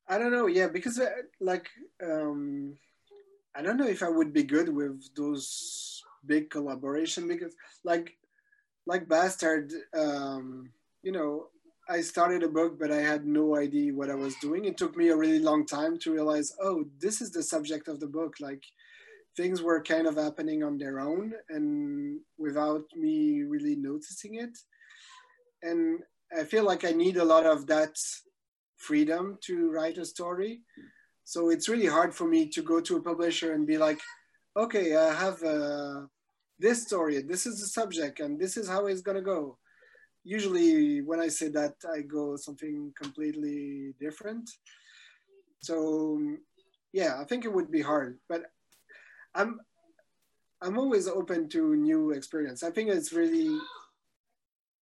[0.06, 0.46] I don't know.
[0.46, 1.70] Yeah, because uh, like
[2.02, 2.76] um,
[3.54, 7.54] I don't know if I would be good with those big collaboration because
[7.84, 8.16] like
[8.86, 10.70] like Bastard, um,
[11.02, 11.46] you know,
[11.88, 14.64] I started a book, but I had no idea what I was doing.
[14.64, 18.00] It took me a really long time to realize, oh, this is the subject of
[18.00, 18.36] the book.
[18.40, 18.62] Like
[19.36, 24.56] things were kind of happening on their own and without me really noticing it.
[25.62, 26.00] And
[26.36, 27.96] I feel like I need a lot of that
[28.76, 30.62] freedom to write a story.
[31.24, 34.00] So it's really hard for me to go to a publisher and be like,
[34.56, 36.02] okay, I have uh,
[36.58, 39.58] this story, this is the subject, and this is how it's gonna go.
[40.24, 44.48] Usually, when I say that, I go something completely different.
[45.60, 46.20] So,
[46.92, 48.44] yeah, I think it would be hard, but
[49.34, 49.60] I'm
[50.60, 52.62] I'm always open to new experience.
[52.62, 53.58] I think it's really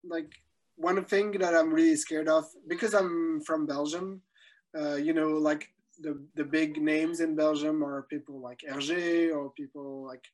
[0.04, 0.30] like
[0.76, 4.20] one thing that I'm really scared of because I'm from Belgium.
[4.78, 5.68] Uh, you know, like
[6.01, 10.25] the, the big names in Belgium are people like Hergé or people like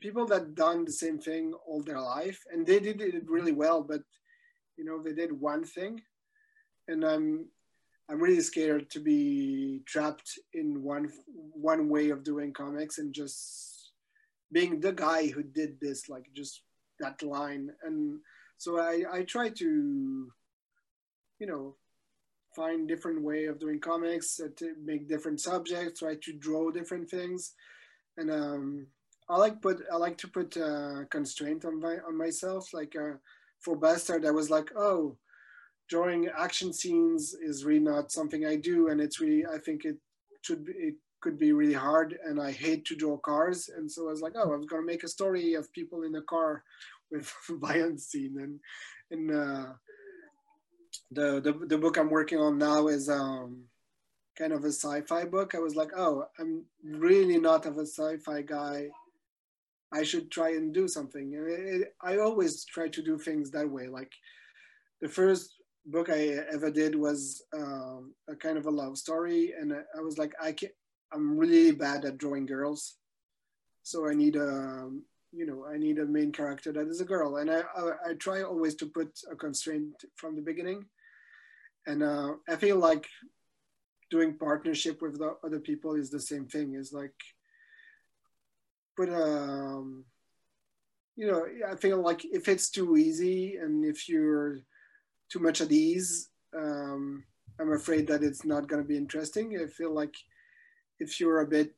[0.00, 3.82] people that done the same thing all their life and they did it really well,
[3.82, 4.02] but
[4.76, 6.00] you know they did one thing,
[6.86, 7.46] and I'm
[8.08, 13.92] I'm really scared to be trapped in one one way of doing comics and just
[14.52, 16.62] being the guy who did this, like just
[17.00, 17.70] that line.
[17.82, 18.20] And
[18.56, 20.28] so I, I try to,
[21.38, 21.76] you know,
[22.58, 27.08] find different way of doing comics, uh, to make different subjects, try to draw different
[27.08, 27.54] things.
[28.16, 28.86] And um,
[29.30, 32.74] I like put I like to put uh, constraint on my on myself.
[32.74, 33.14] Like uh,
[33.60, 35.16] for Bastard, I was like, oh,
[35.88, 39.98] drawing action scenes is really not something I do, and it's really I think it
[40.42, 44.08] should be it could be really hard, and I hate to draw cars, and so
[44.08, 46.64] I was like, oh, I was gonna make a story of people in a car
[47.12, 48.60] with violence scene, and
[49.12, 49.72] and uh,
[51.10, 53.64] the, the the book I'm working on now is um
[54.36, 55.54] kind of a sci-fi book.
[55.54, 58.88] I was like, oh, I'm really not of a sci-fi guy.
[59.92, 61.34] I should try and do something.
[61.34, 63.88] And it, it, I always try to do things that way.
[63.88, 64.12] Like
[65.00, 65.54] the first
[65.86, 70.18] book I ever did was um, a kind of a love story, and I was
[70.18, 70.70] like, I can
[71.12, 72.96] I'm really bad at drawing girls,
[73.82, 74.90] so I need a
[75.32, 78.14] you know I need a main character that is a girl, and I I, I
[78.14, 80.84] try always to put a constraint from the beginning,
[81.88, 83.08] and uh, I feel like
[84.10, 86.74] doing partnership with the other people is the same thing.
[86.74, 87.14] Is like
[88.96, 90.04] put um,
[91.16, 94.58] you know I feel like if it's too easy and if you're
[95.32, 97.24] too much at ease, um,
[97.58, 99.58] I'm afraid that it's not going to be interesting.
[99.58, 100.14] I feel like
[101.00, 101.72] if you're a bit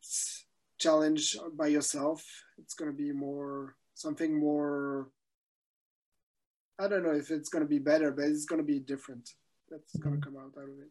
[0.79, 2.25] challenged by yourself,
[2.59, 5.09] it's going to be more something more.
[6.81, 9.29] I don't know if it's going to be better, but it's going to be different.
[9.71, 10.09] That's mm-hmm.
[10.09, 10.91] going to come out out of it.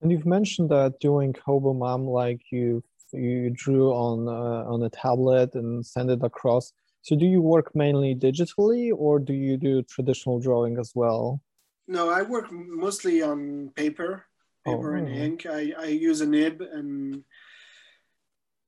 [0.00, 2.82] And you've mentioned that doing Hobo Mom, like you
[3.12, 6.72] you drew on uh, on a tablet and send it across.
[7.02, 11.40] So do you work mainly digitally or do you do traditional drawing as well?
[11.88, 14.24] No, I work mostly on paper,
[14.64, 14.98] paper oh.
[14.98, 15.46] and ink.
[15.46, 17.24] I, I use a nib and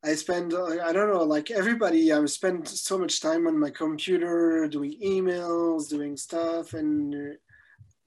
[0.04, 4.68] I spend, I don't know, like everybody, I spend so much time on my computer
[4.68, 6.74] doing emails, doing stuff.
[6.74, 7.34] And uh,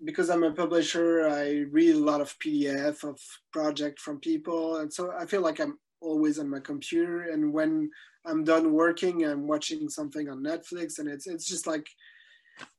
[0.04, 3.20] because I'm a publisher, I read a lot of PDF of
[3.52, 4.78] project from people.
[4.78, 7.32] And so I feel like I'm always on my computer.
[7.32, 7.90] And when
[8.26, 11.88] I'm done working, I'm watching something on Netflix, and it's it's just like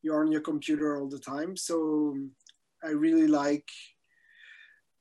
[0.02, 1.56] you're on your computer all the time.
[1.56, 2.16] So
[2.84, 3.66] I really like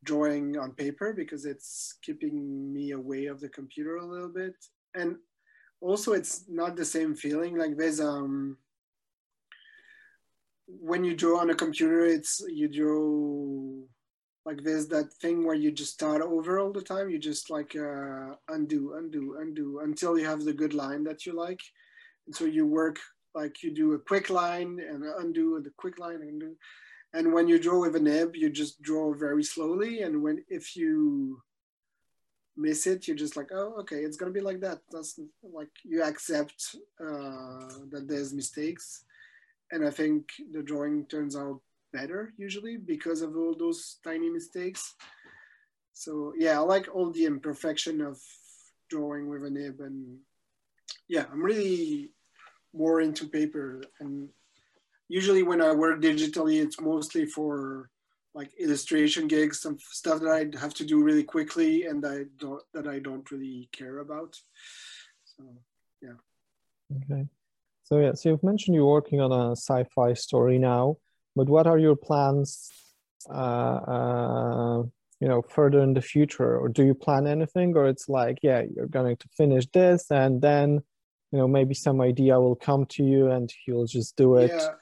[0.04, 4.56] drawing on paper because it's keeping me away of the computer a little bit,
[4.96, 5.18] and
[5.82, 7.58] also it's not the same feeling.
[7.58, 8.58] Like there's um
[10.68, 13.88] when you draw on a computer, it's you draw
[14.46, 17.10] like there's that thing where you just start over all the time.
[17.10, 21.34] You just like uh, undo undo undo until you have the good line that you
[21.34, 21.60] like.
[22.26, 22.98] And so you work
[23.36, 26.56] like you do a quick line and undo and the quick line and undo.
[27.14, 30.02] And when you draw with a nib you just draw very slowly.
[30.02, 31.42] And when if you
[32.60, 34.80] miss it you're just like oh okay it's gonna be like that.
[34.92, 39.04] That's like you accept uh, that there's mistakes
[39.72, 41.62] and i think the drawing turns out
[41.94, 44.96] better usually because of all those tiny mistakes.
[45.94, 48.20] So yeah, I like all the imperfection of
[48.90, 50.18] drawing with a nib and
[51.08, 52.12] yeah, I'm really
[52.74, 54.30] more into paper and
[55.10, 57.90] usually when I work digitally, it's mostly for
[58.36, 62.62] like illustration gigs, some stuff that I have to do really quickly and I don't,
[62.74, 64.40] that I don't really care about.
[65.26, 65.44] So
[66.02, 66.20] yeah.
[66.96, 67.28] Okay.
[67.88, 70.98] So yeah, so you've mentioned you're working on a sci-fi story now.
[71.38, 72.70] But what are your plans,
[73.30, 74.78] uh, uh,
[75.22, 76.58] you know, further in the future?
[76.58, 77.78] Or do you plan anything?
[77.78, 80.82] Or it's like, yeah, you're going to finish this and then,
[81.32, 84.52] you know, maybe some idea will come to you and you'll just do it.
[84.54, 84.74] Yeah.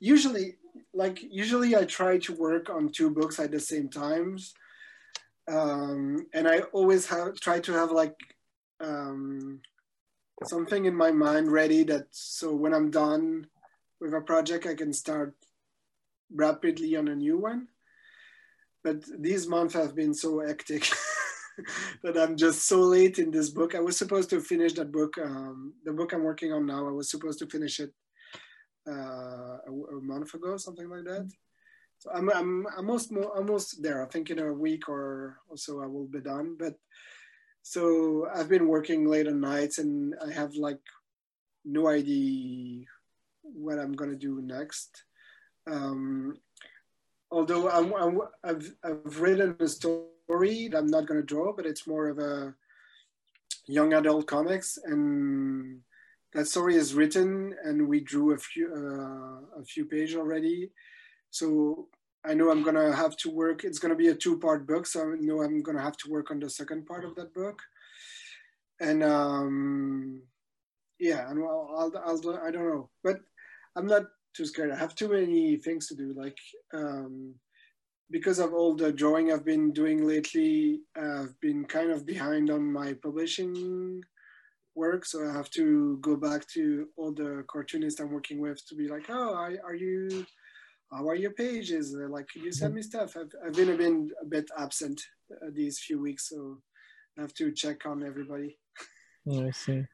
[0.00, 0.54] Usually,
[0.94, 4.54] like, usually I try to work on two books at the same times.
[5.50, 8.16] Um, and I always have try to have like
[8.80, 9.60] um,
[10.48, 13.46] something in my mind ready that so when I'm done
[14.00, 15.34] with a project, I can start
[16.34, 17.68] rapidly on a new one.
[18.82, 20.90] But these months have been so hectic
[22.02, 23.74] that I'm just so late in this book.
[23.74, 26.88] I was supposed to finish that book, um, the book I'm working on now.
[26.88, 27.92] I was supposed to finish it
[28.88, 31.30] uh, a, a, month ago, something like that.
[31.98, 34.04] So I'm, I'm almost almost there.
[34.04, 36.56] I think in a week or, or so I will be done.
[36.58, 36.74] But
[37.62, 40.80] so I've been working late at nights and I have like
[41.64, 42.84] no idea
[43.42, 45.04] what I'm gonna do next.
[45.66, 46.36] Um,
[47.30, 51.86] although I'm, I'm, I've, I've written a story that I'm not to draw, but it's
[51.86, 52.54] more of a
[53.66, 55.80] young adult comics, and
[56.32, 60.70] that story is written, and we drew a few uh, a few pages already.
[61.30, 61.88] So
[62.24, 63.64] I know I'm gonna have to work.
[63.64, 66.40] It's gonna be a two-part book, so I know I'm gonna have to work on
[66.40, 67.60] the second part of that book.
[68.80, 70.22] And um,
[70.98, 73.20] yeah, and well, I'll, I'll, I don't know, but
[73.76, 74.04] I'm not
[74.34, 74.70] too scared.
[74.70, 76.12] I have too many things to do.
[76.14, 76.38] Like
[76.72, 77.34] um,
[78.12, 82.70] because of all the drawing I've been doing lately, I've been kind of behind on
[82.72, 84.02] my publishing
[84.74, 85.04] work.
[85.04, 88.88] So I have to go back to all the cartoonists I'm working with to be
[88.88, 90.26] like, oh, I, are you,
[90.92, 91.92] how are your pages?
[91.92, 93.16] They're like, you send me stuff.
[93.16, 96.28] I've, I've been, been a bit absent uh, these few weeks.
[96.28, 96.58] So
[97.18, 98.58] I have to check on everybody.
[99.30, 99.84] I see.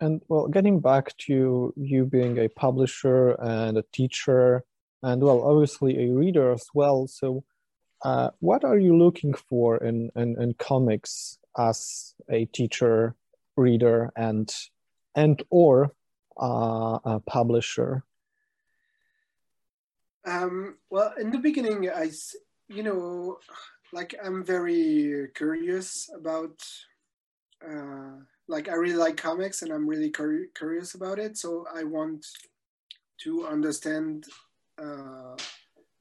[0.00, 4.64] And well, getting back to you being a publisher and a teacher,
[5.02, 7.06] and well, obviously a reader as well.
[7.08, 7.44] So,
[8.04, 13.16] uh, what are you looking for in, in, in comics as a teacher,
[13.56, 14.54] reader, and
[15.16, 15.92] and or
[16.40, 18.04] uh, a publisher?
[20.28, 22.10] Um, well, in the beginning, I
[22.68, 23.38] you know,
[23.92, 26.56] like I'm very curious about.
[27.66, 31.36] Uh, like I really like comics and I'm really cur curious about it.
[31.36, 32.24] So I want
[33.24, 34.24] to understand
[34.80, 35.36] uh,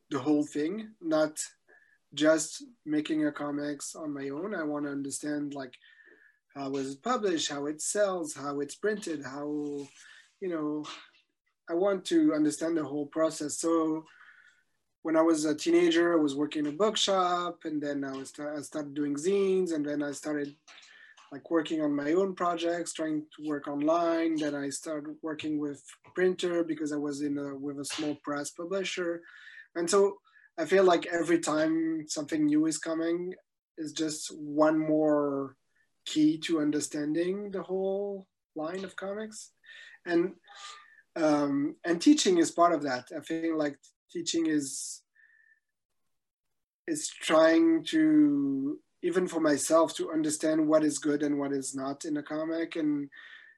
[0.10, 1.42] the whole thing, not
[2.14, 4.56] just making a comics on my own.
[4.56, 5.74] I want to understand like
[6.56, 9.48] how was it published, how it sells, how it's printed, how
[10.42, 10.86] you know.
[11.70, 13.60] I want to understand the whole process.
[13.60, 14.06] So
[15.08, 18.34] when I was a teenager, I was working in a bookshop, and then I was
[18.38, 20.54] I started doing zines, and then I started
[21.32, 24.36] like working on my own projects, trying to work online.
[24.36, 25.82] Then I started working with
[26.14, 29.22] printer because I was in a, with a small press publisher.
[29.78, 30.18] And so
[30.58, 33.34] I feel like every time something new is coming
[33.78, 35.56] is just one more
[36.06, 38.28] key to understanding the whole
[38.58, 39.52] line of comics.
[40.06, 40.34] And
[41.16, 43.06] um, and teaching is part of that.
[43.18, 43.78] I feel like
[44.12, 45.02] teaching is
[46.88, 52.06] is trying to even for myself to understand what is good and what is not
[52.06, 53.10] in a comic and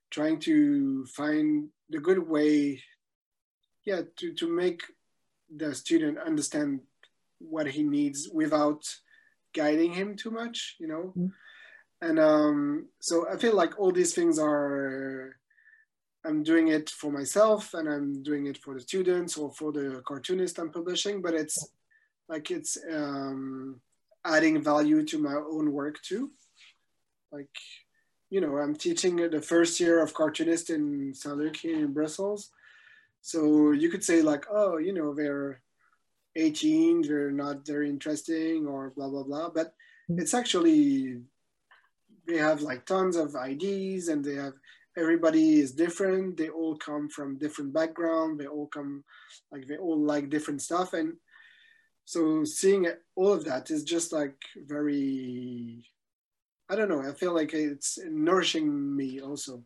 [0.09, 2.81] trying to find the good way
[3.85, 4.81] yeah to, to make
[5.55, 6.81] the student understand
[7.39, 8.83] what he needs without
[9.53, 11.31] guiding him too much you know mm.
[12.01, 15.38] and um, so i feel like all these things are
[16.25, 20.01] i'm doing it for myself and i'm doing it for the students or for the
[20.05, 21.57] cartoonist i'm publishing but it's
[22.29, 23.81] like it's um,
[24.25, 26.31] adding value to my own work too.
[27.31, 27.49] Like,
[28.29, 32.51] you know, I'm teaching the first year of cartoonist in Saint-Luc in Brussels.
[33.21, 35.61] So you could say like, oh, you know, they're
[36.35, 39.49] 18, they're not very interesting or blah, blah, blah.
[39.49, 39.73] But
[40.09, 41.21] it's actually,
[42.27, 44.53] they have like tons of IDs and they have,
[44.97, 46.37] everybody is different.
[46.37, 48.39] They all come from different background.
[48.39, 49.03] They all come,
[49.51, 50.93] like they all like different stuff.
[50.93, 51.13] And
[52.09, 54.33] so seeing all of that is just like
[54.65, 55.85] very
[56.67, 59.63] i don't know i feel like it's nourishing me also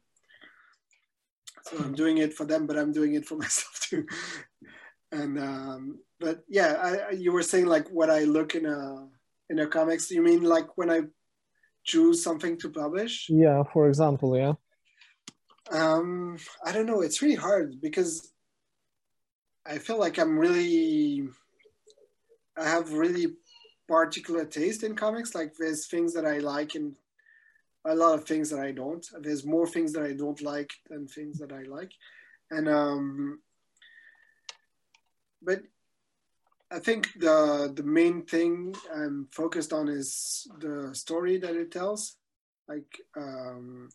[1.64, 4.06] so i'm doing it for them but i'm doing it for myself too
[5.14, 6.72] and um but yeah
[7.10, 9.08] I, you were saying like what i look in a
[9.50, 11.00] in a comics you mean like when i
[11.86, 14.54] choose something to publish yeah for example yeah
[15.72, 18.32] um i don't know it's really hard because
[19.66, 21.28] i feel like i'm really
[22.58, 23.28] I have really
[23.88, 25.36] particular taste in comics.
[25.36, 26.96] Like there's things that I like and
[27.86, 29.06] a lot of things that I don't.
[29.22, 31.92] There's more things that I don't like than things that I like.
[32.52, 33.40] And um
[35.42, 35.62] but
[36.72, 42.16] I think the the main thing I'm focused on is the story that it tells.
[42.68, 43.90] Like um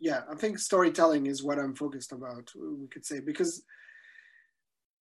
[0.00, 3.64] yeah, I think storytelling is what I'm focused about, we could say, because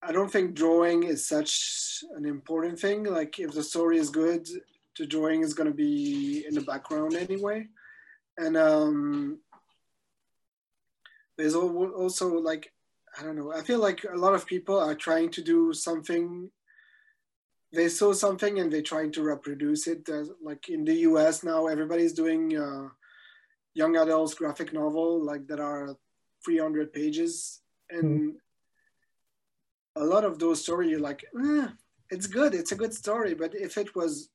[0.02, 3.04] I don't think drawing is such an important thing.
[3.04, 4.48] Like if the story is good,
[4.98, 7.68] the drawing is going to be in the background anyway.
[8.38, 9.40] And um,
[11.38, 12.72] there's also like,
[13.18, 16.50] I don't know, I feel like a lot of people are trying to do something.
[17.72, 20.10] They saw something and they're trying to reproduce it.
[20.42, 22.90] Like in the US now, everybody's doing uh,
[23.74, 25.96] young adults graphic novel like that are
[26.46, 27.62] 300 pages.
[27.90, 28.36] And mm
[29.96, 31.68] a lot of those stories you're like eh,
[32.10, 32.56] it's good.
[32.56, 33.36] It's a good story.
[33.36, 34.30] But if it was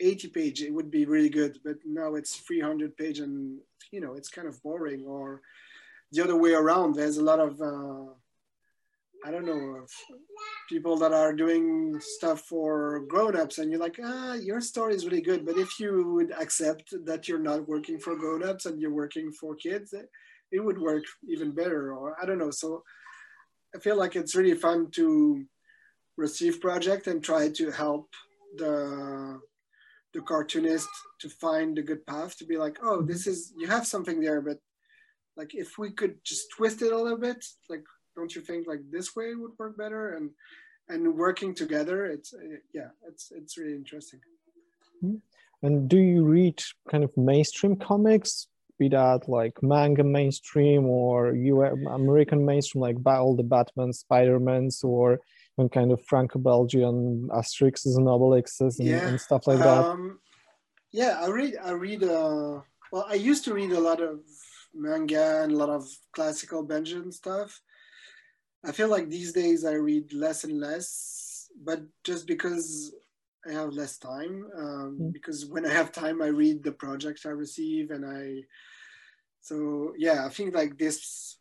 [0.00, 1.58] 80 page it would be really good.
[1.64, 3.58] But now it's 300 page and
[3.90, 5.04] you know it's kind of boring.
[5.06, 5.40] Or
[6.12, 8.12] the other way around there's a lot of uh,
[9.24, 9.84] i don't know
[10.68, 15.20] people that are doing stuff for grown-ups and you're like ah your story is really
[15.20, 19.30] good but if you would accept that you're not working for grown-ups and you're working
[19.32, 19.94] for kids
[20.52, 22.50] it would work even better or i don't know.
[22.50, 22.82] So
[23.74, 25.44] I feel like it's really fun to
[26.16, 28.08] receive project and try to help
[28.56, 29.40] the
[30.12, 30.88] the cartoonist
[31.20, 34.42] to find a good path to be like oh this is you have something there
[34.42, 34.58] but
[35.38, 37.84] like if we could just twist it a little bit like
[38.16, 40.30] don't you think like this way would work better and
[40.88, 44.20] and working together it's uh, yeah it's it's really interesting
[45.00, 45.16] hmm.
[45.62, 46.60] and do you read
[46.90, 48.48] kind of mainstream comics
[48.78, 55.20] be that like manga mainstream or US American mainstream like all the Batman, Spider-Mans or
[55.58, 59.06] and kind of Franco-Belgian Asterixes and Obelixes and, yeah.
[59.06, 59.84] and stuff like that?
[59.84, 60.18] Um,
[60.92, 61.54] yeah, I read.
[61.62, 62.02] I read.
[62.02, 62.60] Uh,
[62.90, 64.20] well, I used to read a lot of
[64.74, 67.60] manga and a lot of classical Belgian stuff.
[68.64, 72.94] I feel like these days I read less and less, but just because
[73.48, 74.46] I have less time.
[74.56, 75.12] Um, mm.
[75.12, 78.44] Because when I have time, I read the projects I receive, and I.
[79.40, 81.38] So yeah, I think like this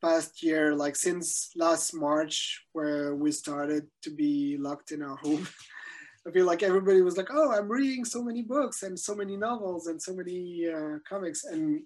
[0.00, 5.48] past year, like since last March, where we started to be locked in our home,
[6.26, 9.36] I feel like everybody was like, "Oh, I'm reading so many books and so many
[9.36, 11.82] novels and so many uh, comics," and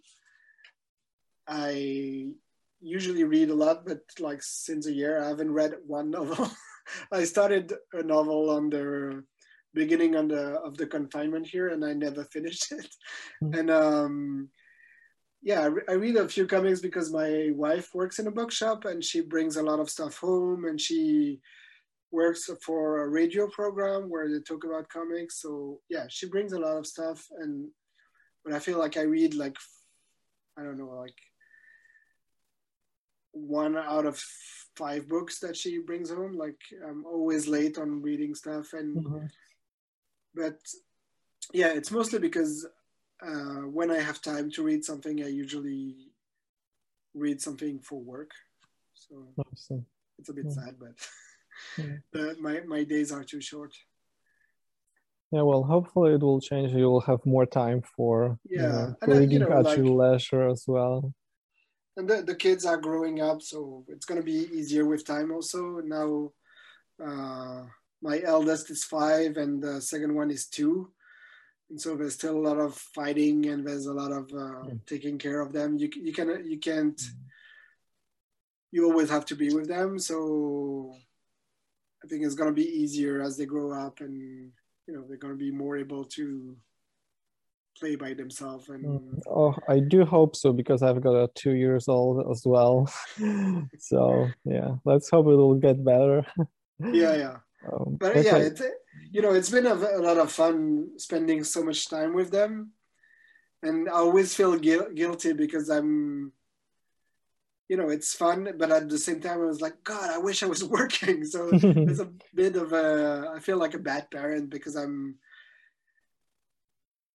[1.47, 2.33] I
[2.81, 6.51] usually read a lot, but like since a year, I haven't read one novel.
[7.13, 9.25] I started a novel on the
[9.75, 12.89] beginning on the of the confinement here, and I never finished it.
[13.43, 13.59] Mm-hmm.
[13.59, 14.49] And um,
[15.43, 18.85] yeah, I, re- I, read a few comics because my wife works in a bookshop
[18.85, 21.41] and she brings a lot of stuff home and she
[22.11, 25.41] works for a radio program where they talk about comics.
[25.41, 27.69] So yeah, she brings a lot of stuff and
[28.45, 29.57] but I feel like I read like
[30.59, 31.15] I don't know, like
[33.33, 34.23] one out of
[34.77, 36.37] five books that she brings home.
[36.37, 39.27] Like I'm always late on reading stuff and mm-hmm.
[40.35, 40.59] but
[41.53, 42.67] yeah, it's mostly because
[43.27, 45.97] uh, when I have time to read something, I usually
[47.15, 48.31] read something for work.
[48.95, 49.27] So
[50.19, 50.53] it's a bit yeah.
[50.53, 50.95] sad, but
[51.79, 51.97] yeah.
[52.13, 53.75] the, my, my days are too short.
[55.31, 56.73] Yeah, well, hopefully it will change.
[56.73, 59.77] You will have more time for yeah, you know, for reading you know, at like,
[59.77, 61.13] your leisure as well.
[61.99, 65.31] And the, the kids are growing up, so it's gonna be easier with time.
[65.31, 66.33] Also now,
[67.05, 67.65] uh,
[68.01, 70.91] my eldest is five, and the second one is two
[71.71, 74.75] and so there's still a lot of fighting and there's a lot of uh, yeah.
[74.87, 77.19] taking care of them you, you can you can't mm-hmm.
[78.73, 80.93] you always have to be with them so
[82.05, 84.51] i think it's going to be easier as they grow up and
[84.87, 86.57] you know they're going to be more able to
[87.79, 89.21] play by themselves and mm.
[89.29, 92.91] oh i do hope so because i've got a two years old as well
[93.79, 96.25] so yeah let's hope it will get better
[96.93, 97.37] yeah yeah
[97.73, 98.63] um, but yeah it's
[99.11, 102.73] you know, it's been a, a, lot of fun spending so much time with them.
[103.63, 106.33] And I always feel gui- guilty because I'm,
[107.69, 110.43] you know, it's fun, but at the same time, I was like, God, I wish
[110.43, 111.25] I was working.
[111.25, 115.17] So there's a bit of a, I feel like a bad parent because I'm,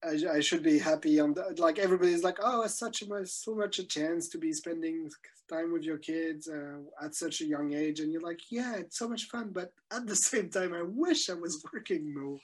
[0.06, 3.56] I, I should be happy on the, like everybody's like, oh, it's such a so
[3.56, 5.10] much a chance to be spending
[5.50, 8.98] time with your kids uh, at such a young age, and you're like, yeah, it's
[8.98, 12.38] so much fun, but at the same time, I wish I was working more.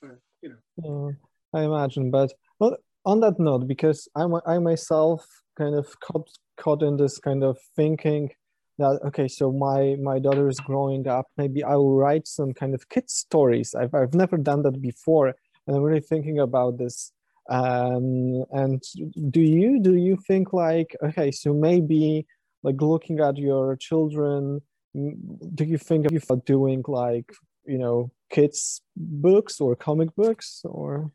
[0.00, 1.14] But, you know.
[1.52, 6.28] Yeah, I imagine, but well, on that note, because I I myself kind of caught
[6.56, 8.30] caught in this kind of thinking
[8.78, 12.74] that okay, so my my daughter is growing up, maybe I will write some kind
[12.74, 13.74] of kids stories.
[13.74, 15.34] I've I've never done that before
[15.66, 17.12] and I'm really thinking about this.
[17.48, 18.82] Um, and
[19.30, 22.26] do you do you think like okay, so maybe
[22.62, 24.62] like looking at your children,
[24.94, 27.32] do you think of doing like
[27.64, 31.10] you know kids books or comic books or?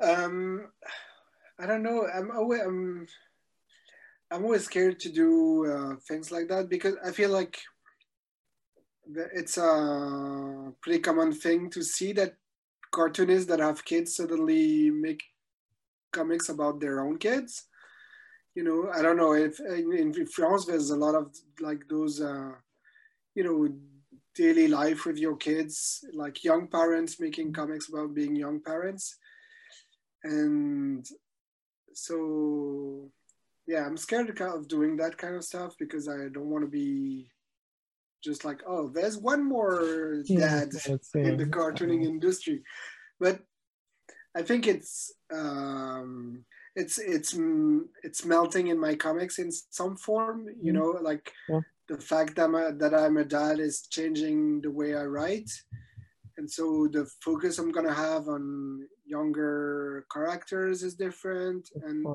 [0.00, 0.66] Um,
[1.58, 2.08] I don't know.
[2.12, 3.06] I'm always I'm,
[4.32, 7.58] I'm always scared to do uh, things like that because I feel like
[9.34, 12.34] it's a pretty common thing to see that
[12.92, 15.22] cartoonists that have kids suddenly make
[16.12, 17.64] comics about their own kids.
[18.54, 22.20] You know, I don't know if in, in France there's a lot of like those,
[22.20, 22.52] uh,
[23.34, 23.68] you know,
[24.34, 29.16] daily life with your kids, like young parents making comics about being young parents.
[30.22, 31.04] And
[31.94, 33.10] so,
[33.66, 37.28] yeah, I'm scared of doing that kind of stuff because I don't want to be
[38.22, 40.70] just like, oh, there's one more dad
[41.14, 42.62] in the cartooning industry.
[43.20, 43.40] But
[44.34, 46.44] I think it's um,
[46.74, 47.36] it's it's
[48.02, 50.46] it's melting in my comics in some form.
[50.60, 50.82] You mm-hmm.
[50.82, 51.60] know, like yeah.
[51.88, 55.50] the fact that I'm a, that I'm a dad is changing the way I write,
[56.38, 61.68] and so the focus I'm gonna have on younger characters is different.
[61.82, 62.06] And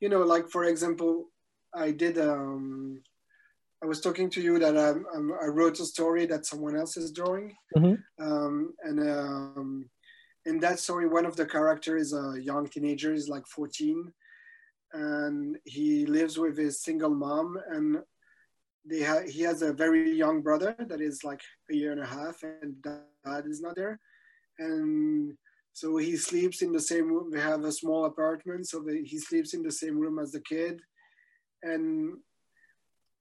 [0.00, 1.26] you know, like for example,
[1.74, 3.02] I did um,
[3.84, 6.96] I was talking to you that um, um, I wrote a story that someone else
[6.96, 8.02] is drawing, Mhm.
[8.18, 9.90] um, and um,
[10.46, 14.10] in that story, one of the characters is a young teenager, he's like 14,
[14.94, 18.02] and he lives with his single mom, and
[18.90, 22.06] they ha- he has a very young brother that is like a year and a
[22.06, 24.00] half, and dad is not there,
[24.58, 25.36] and
[25.74, 27.30] so he sleeps in the same room.
[27.30, 30.40] They have a small apartment, so they, he sleeps in the same room as the
[30.40, 30.80] kid,
[31.62, 32.16] and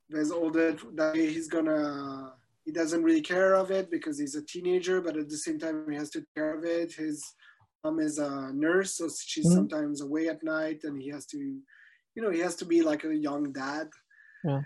[0.09, 2.33] there's all that that he's gonna
[2.65, 5.85] he doesn't really care of it because he's a teenager but at the same time
[5.89, 7.23] he has to care of it his
[7.83, 9.55] mom is a nurse so she's Mhm.
[9.55, 11.37] sometimes away at night and he has to
[12.15, 13.89] you know he has to be like a young dad
[14.43, 14.61] Yeah.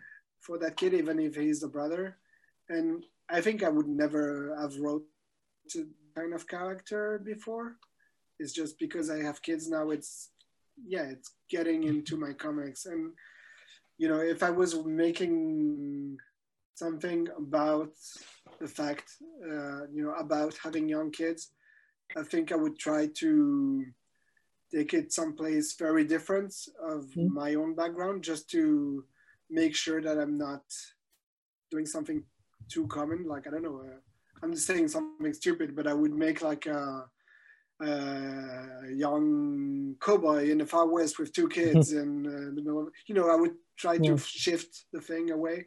[0.45, 2.17] for that kid even if he's the brother
[2.69, 5.05] and i think i would never have wrote
[5.75, 5.83] a
[6.19, 7.77] kind of character before
[8.39, 10.31] it's just because i have kids now it's
[10.93, 13.13] yeah it's getting into my comics and
[13.97, 16.17] you know if i was making
[16.75, 17.91] something about
[18.61, 19.07] the fact
[19.43, 21.51] uh, you know about having young kids
[22.15, 23.85] i think i would try to
[24.73, 26.53] take it someplace very different
[26.93, 27.29] of Mm.
[27.43, 28.61] my own background just to
[29.49, 30.63] make sure that i'm not
[31.71, 32.19] doing something
[32.73, 33.99] too common like i don't know uh,
[34.43, 36.79] i'm just saying something stupid but i would make like a,
[37.79, 42.87] a young cowboy in the far west with two kids in uh, the middle of,
[43.05, 45.65] you know i would try to shift the thing away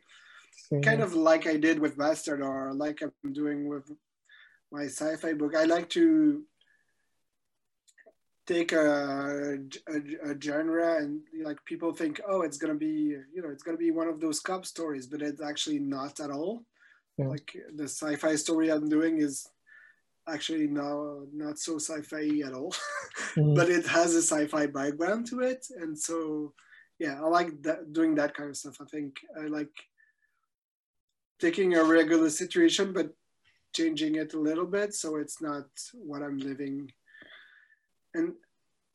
[0.68, 3.90] So, kind of like I did with Bastard or like I'm doing with
[4.70, 5.54] my sci-fi book.
[5.56, 6.44] I like to
[8.46, 9.58] take a,
[9.88, 13.76] a, a genre and like people think, oh, it's gonna be, you know, it's gonna
[13.76, 16.64] be one of those cop stories, but it's actually not at all.
[17.16, 17.28] Yeah.
[17.28, 19.48] Like the sci-fi story I'm doing is
[20.32, 22.72] actually now not so sci-fi at all,
[23.36, 23.54] mhm.
[23.54, 26.52] but it has a sci-fi background to it, and so
[26.98, 28.76] yeah, I like that, doing that kind of stuff.
[28.80, 29.72] I think I like
[31.40, 33.08] taking a regular situation but
[33.74, 35.64] changing it a little bit so it's not
[35.94, 36.92] what I'm living.
[38.12, 38.34] And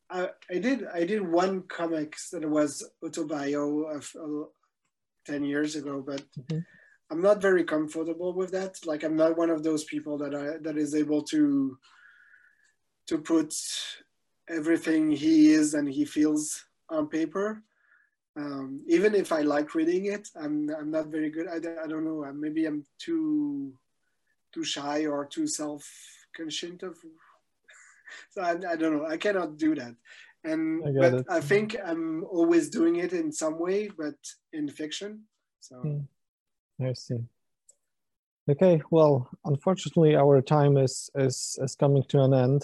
[0.08, 4.46] I, I did I did one comics that was autobio of uh,
[5.24, 6.64] ten years ago, but Mhm.
[7.10, 8.84] I'm not very comfortable with that.
[8.84, 11.78] Like I'm not one of those people that I that is able to
[13.06, 13.54] to put
[14.48, 17.62] everything he is and he feels on paper.
[18.36, 21.46] Um, even if I like reading it, I'm I'm not very good.
[21.48, 22.30] I, don't- I don't know.
[22.34, 23.72] Maybe I'm too
[24.52, 25.82] too shy or too self
[26.36, 26.96] conscious of.
[28.30, 29.06] So I, I don't know.
[29.06, 29.94] I cannot do that.
[30.44, 31.26] And I but it.
[31.28, 34.14] I think I'm always doing it in some way, but
[34.52, 35.24] in fiction.
[35.60, 36.00] So Hmm.
[36.80, 37.18] I see.
[38.48, 42.62] Okay, well, unfortunately, our time is is is coming to an end.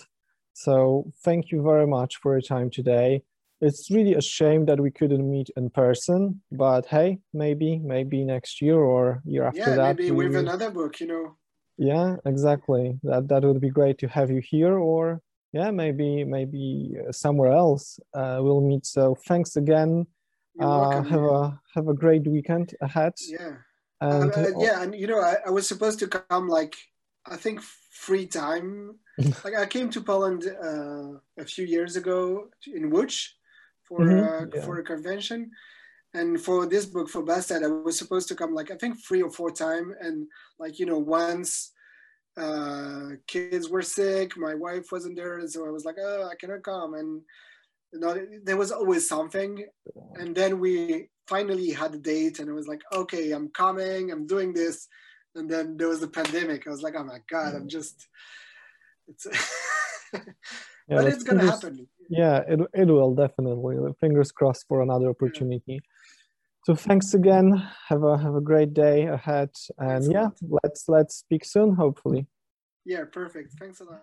[0.52, 3.22] So thank you very much for your time today.
[3.60, 8.60] It's really a shame that we couldn't meet in person, but hey, maybe maybe next
[8.60, 9.96] year or year after yeah, that.
[9.96, 11.36] maybe we with another book, you know.
[11.78, 12.98] Yeah, exactly.
[13.02, 15.20] That that would be great to have you here, or
[15.52, 17.98] yeah, maybe maybe somewhere else.
[18.14, 18.86] Uh, we'll meet.
[18.86, 20.06] So thanks again.
[20.60, 23.14] Uh, have a have a great weekend ahead.
[23.26, 23.56] yeah.
[24.11, 26.74] And Uh, uh, yeah, and you know, I, I was supposed to come like
[27.26, 28.98] I think free time.
[29.44, 33.28] like I came to Poland uh, a few years ago in Łódź
[33.88, 34.64] for Mhm, uh, yeah.
[34.64, 35.50] for a convention,
[36.14, 39.22] and for this book for Bastard, I was supposed to come like I think three
[39.22, 40.26] or four time, and
[40.59, 41.72] like you know once
[42.36, 46.62] uh, kids were sick, my wife wasn't there, so I was like, oh, I cannot
[46.62, 47.20] come, and
[47.92, 49.66] you know, there was always something,
[50.18, 54.26] and then we finally had a date and it was like okay i'm coming i'm
[54.26, 54.88] doing this
[55.34, 57.70] and then there was the pandemic i was like oh my god i'm mm.
[57.70, 58.08] just
[59.08, 59.26] it's
[60.12, 60.20] yeah,
[60.88, 63.76] but let's it's gonna fingers- happen Yeah, it it will definitely.
[64.00, 65.80] Fingers crossed for another opportunity.
[66.66, 67.48] So thanks again.
[67.88, 70.28] Have a have a great day ahead, and yeah,
[70.62, 71.74] let's let's speak soon.
[71.74, 72.26] Hopefully.
[72.84, 74.02] yeah perfect thanks a lot